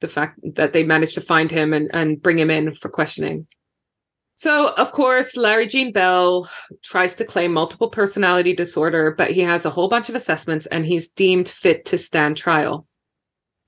[0.00, 3.46] The fact that they managed to find him and, and bring him in for questioning.
[4.36, 6.50] So, of course, Larry Gene Bell
[6.82, 10.84] tries to claim multiple personality disorder, but he has a whole bunch of assessments and
[10.84, 12.86] he's deemed fit to stand trial.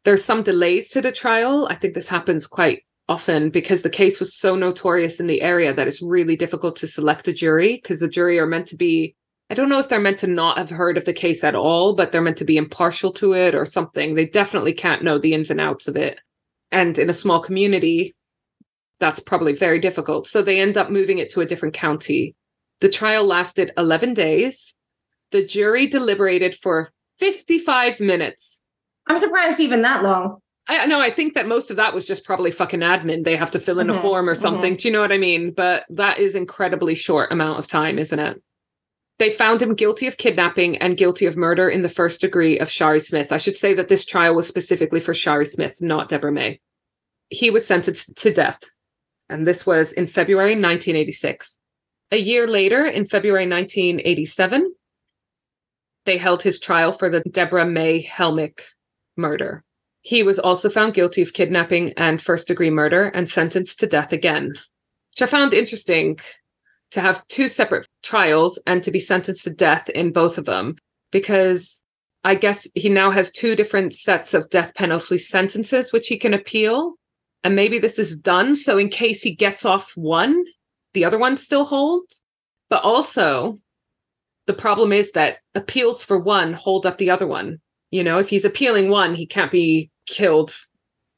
[0.05, 1.69] There's some delays to the trial.
[1.71, 5.73] I think this happens quite often because the case was so notorious in the area
[5.73, 9.15] that it's really difficult to select a jury because the jury are meant to be
[9.49, 11.95] I don't know if they're meant to not have heard of the case at all,
[11.95, 14.15] but they're meant to be impartial to it or something.
[14.15, 16.19] They definitely can't know the ins and outs of it.
[16.73, 18.17] And in a small community,
[18.99, 20.27] that's probably very difficult.
[20.27, 22.35] So they end up moving it to a different county.
[22.81, 24.75] The trial lasted 11 days.
[25.31, 26.91] The jury deliberated for
[27.21, 28.63] 55 minutes.
[29.07, 30.39] I'm surprised even that long.
[30.69, 30.99] I know.
[30.99, 33.23] I think that most of that was just probably fucking admin.
[33.25, 34.75] They have to fill in Mhm, a form or something.
[34.75, 34.79] mhm.
[34.79, 35.53] Do you know what I mean?
[35.53, 38.43] But that is incredibly short amount of time, isn't it?
[39.19, 42.71] They found him guilty of kidnapping and guilty of murder in the first degree of
[42.71, 43.33] Shari Smith.
[43.33, 46.61] I should say that this trial was specifically for Shari Smith, not Deborah May.
[47.31, 48.61] He was sentenced to death
[49.29, 51.57] and this was in February 1986.
[52.13, 54.73] A year later, in February 1987,
[56.05, 58.61] they held his trial for the Deborah May Helmick
[59.17, 59.65] murder.
[60.03, 64.13] He was also found guilty of kidnapping and first degree murder and sentenced to death
[64.13, 64.55] again.
[65.11, 66.21] which I found interesting
[66.93, 70.77] to have two separate trials and to be sentenced to death in both of them
[71.11, 71.83] because
[72.25, 76.35] I guess he now has two different sets of death penalty sentences which he can
[76.35, 76.95] appeal.
[77.45, 78.57] And maybe this is done.
[78.57, 80.45] So, in case he gets off one,
[80.95, 82.21] the other one still holds.
[82.69, 83.61] But also,
[84.47, 87.59] the problem is that appeals for one hold up the other one.
[87.93, 90.57] You know, if he's appealing one, he can't be killed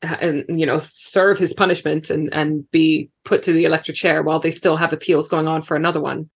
[0.03, 4.41] and you know serve his punishment and and be put to the electric chair while
[4.41, 6.31] they still have appeals going on for another one.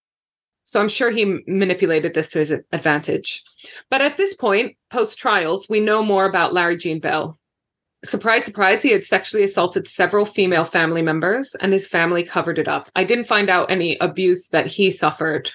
[0.65, 3.43] So i'm sure he manipulated this to his advantage.
[3.91, 7.39] But at this point post trials we know more about larry gene bell.
[8.05, 12.67] Surprise surprise he had sexually assaulted several female family members and his family covered it
[12.67, 12.91] up.
[12.97, 15.51] I didn't find out any abuse that he suffered.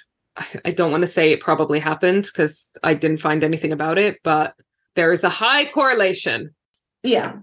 [0.63, 4.19] I don't want to say it probably happened because i didn't find anything about it
[4.23, 4.53] but
[4.95, 6.55] there is a high correlation.
[7.03, 7.39] Yeah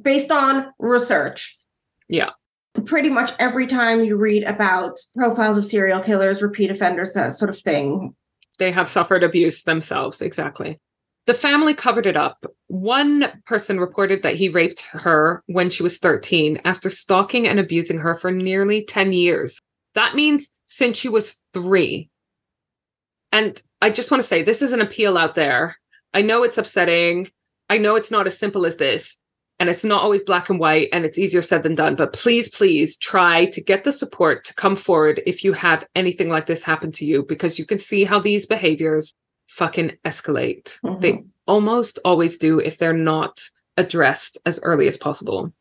[0.00, 1.56] based on research.
[2.08, 2.30] Yeah.
[2.84, 7.50] Pretty much every time you read about profiles of serial killers, repeat offenders, that sort
[7.50, 8.14] of thing,
[8.58, 10.20] they have suffered abuse themselves.
[10.20, 10.78] Exactly.
[11.26, 12.44] The family covered it up.
[12.68, 17.98] One person reported that he raped her when she was 13 after stalking and abusing
[17.98, 19.60] her for nearly 10 years.
[19.94, 22.08] That means since she was three.
[23.30, 25.76] And I just want to say this is an appeal out there.
[26.14, 27.30] I know it's upsetting.
[27.68, 29.18] I know it's not as simple as this,
[29.60, 31.96] and it's not always black and white and it's easier said than done.
[31.96, 36.28] But please please try to get the support to come forward if you have anything
[36.28, 39.14] like this happen to you because you can see how these behaviors
[39.48, 40.78] fucking escalate.
[40.84, 41.00] Mm-hmm.
[41.00, 43.40] they almost always do if they're not
[43.76, 45.52] addressed as early as possible.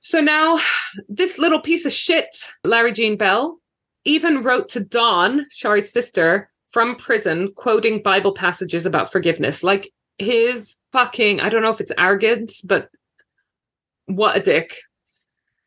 [0.00, 0.60] So now
[1.08, 3.58] this little piece of shit larry gene bell
[4.04, 9.64] even wrote to dawn shari's sister from prison quoting bible passages about forgiveness.
[9.64, 12.88] Like his fucking i don't know if it's arrogant but
[14.08, 14.74] what a dick.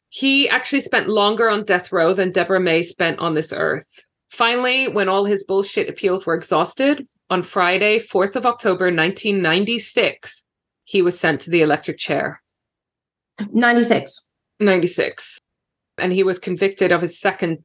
[0.10, 3.88] He actually spent longer on death row than Deborah May spent on this earth.
[4.30, 10.44] Finally, when all his bullshit appeals were exhausted, on Friday, 4th of October, 1996,
[10.84, 12.42] he was sent to the electric chair.
[13.52, 14.30] 96.
[14.60, 15.40] 96.
[15.98, 17.60] And he was convicted of his second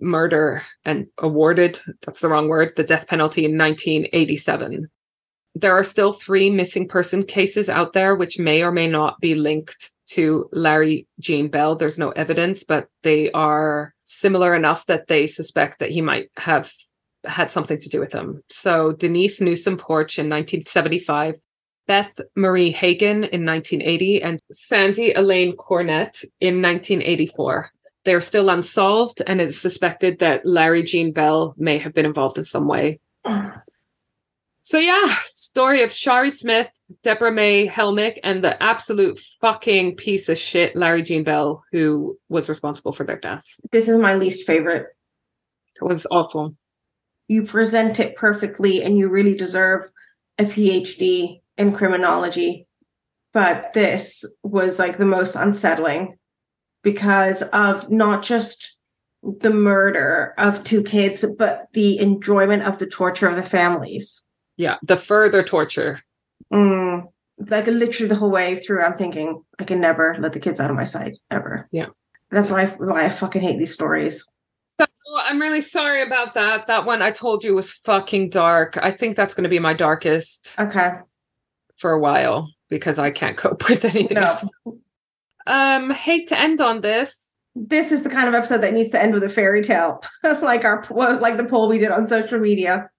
[0.00, 4.88] murder and awarded, that's the wrong word, the death penalty in 1987.
[5.54, 9.34] There are still three missing person cases out there, which may or may not be
[9.34, 11.76] linked to Larry Gene Bell.
[11.76, 16.72] There's no evidence, but they are similar enough that they suspect that he might have
[17.24, 18.42] had something to do with them.
[18.48, 21.34] So Denise Newsom Porch in 1975,
[21.86, 27.70] Beth Marie Hagen in 1980, and Sandy Elaine Cornett in 1984.
[28.04, 32.44] They're still unsolved, and it's suspected that Larry Gene Bell may have been involved in
[32.44, 33.00] some way.
[34.70, 36.70] So yeah, story of Shari Smith,
[37.02, 42.48] Deborah May Helmick, and the absolute fucking piece of shit Larry Gene Bell, who was
[42.48, 43.56] responsible for their deaths.
[43.72, 44.86] This is my least favorite.
[45.74, 46.54] It was awful.
[47.26, 49.90] You present it perfectly, and you really deserve
[50.38, 52.68] a PhD in criminology.
[53.32, 56.16] But this was like the most unsettling
[56.84, 58.78] because of not just
[59.20, 64.22] the murder of two kids, but the enjoyment of the torture of the families.
[64.60, 66.02] Yeah, the further torture.
[66.52, 67.10] Mm,
[67.48, 70.68] like literally the whole way through, I'm thinking I can never let the kids out
[70.68, 71.66] of my sight ever.
[71.72, 71.86] Yeah,
[72.30, 74.22] that's why I, why I fucking hate these stories.
[74.78, 74.86] So
[75.16, 76.66] I'm really sorry about that.
[76.66, 78.76] That one I told you was fucking dark.
[78.76, 80.50] I think that's going to be my darkest.
[80.58, 80.90] Okay.
[81.78, 84.22] For a while because I can't cope with anything no.
[84.22, 84.44] else.
[85.46, 87.28] Um, hate to end on this.
[87.54, 90.02] This is the kind of episode that needs to end with a fairy tale,
[90.42, 92.90] like our like the poll we did on social media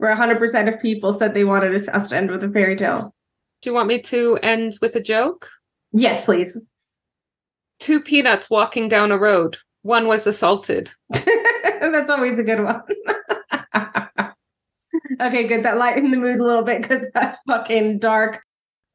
[0.00, 3.14] where 100% of people said they wanted us to end with a fairy tale.
[3.60, 5.46] Do you want me to end with a joke?
[5.92, 6.64] Yes, please.
[7.80, 9.58] Two peanuts walking down a road.
[9.82, 10.90] One was assaulted.
[11.10, 12.80] That's always a good one.
[15.20, 15.66] okay, good.
[15.66, 18.42] That lightened the mood a little bit because that's fucking dark.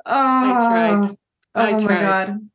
[0.06, 1.18] Oh, I oh tried.
[1.56, 1.96] I oh tried.
[1.96, 2.50] my god.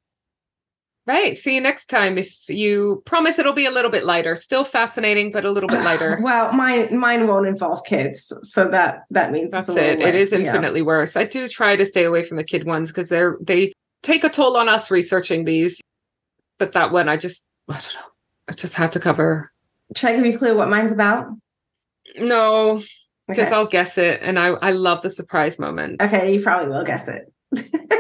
[1.10, 1.36] Right.
[1.36, 2.18] See you next time.
[2.18, 5.82] If you promise it'll be a little bit lighter, still fascinating, but a little bit
[5.84, 6.20] lighter.
[6.22, 10.00] well, mine mine won't involve kids, so that that means that's it.
[10.00, 10.86] It is infinitely yeah.
[10.86, 11.16] worse.
[11.16, 13.72] I do try to stay away from the kid ones because they're they
[14.04, 15.80] take a toll on us researching these.
[16.58, 18.10] But that one, I just I don't know.
[18.48, 19.50] I just had to cover.
[19.96, 21.26] Should I give you a clue what mine's about?
[22.20, 22.84] No,
[23.26, 23.56] because okay.
[23.56, 26.00] I'll guess it, and I I love the surprise moment.
[26.00, 27.32] Okay, you probably will guess it.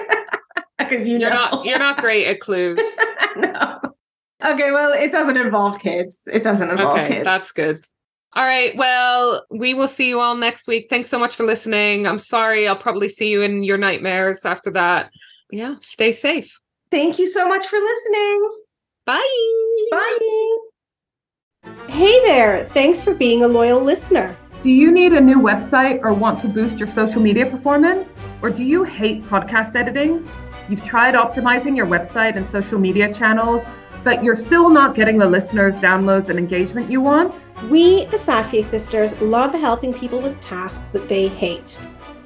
[0.90, 2.78] because you are not you're not great at clues.
[3.36, 3.78] no.
[4.42, 6.20] Okay, well, it doesn't involve kids.
[6.32, 7.24] It doesn't involve okay, kids.
[7.24, 7.84] That's good.
[8.34, 8.76] All right.
[8.76, 10.86] Well, we will see you all next week.
[10.88, 12.06] Thanks so much for listening.
[12.06, 12.68] I'm sorry.
[12.68, 15.10] I'll probably see you in your nightmares after that.
[15.50, 15.76] Yeah.
[15.80, 16.50] Stay safe.
[16.90, 18.50] Thank you so much for listening.
[19.04, 19.88] Bye.
[19.90, 20.56] Bye.
[21.88, 22.68] Hey there!
[22.72, 24.36] Thanks for being a loyal listener.
[24.60, 28.18] Do you need a new website or want to boost your social media performance?
[28.42, 30.26] Or do you hate podcast editing?
[30.70, 33.66] You've tried optimizing your website and social media channels,
[34.04, 37.44] but you're still not getting the listeners, downloads, and engagement you want?
[37.68, 41.76] We, the Safieh sisters, love helping people with tasks that they hate.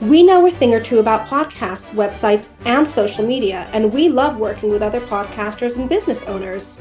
[0.03, 4.37] We know a thing or two about podcasts, websites, and social media, and we love
[4.37, 6.79] working with other podcasters and business owners.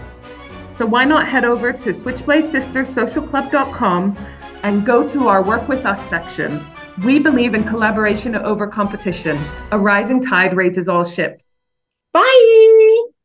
[0.78, 4.18] So why not head over to switchbladesisterssocialclub.com
[4.64, 6.62] and go to our Work With Us section.
[7.06, 9.40] We believe in collaboration over competition.
[9.72, 11.53] A rising tide raises all ships.
[12.14, 13.23] Bye!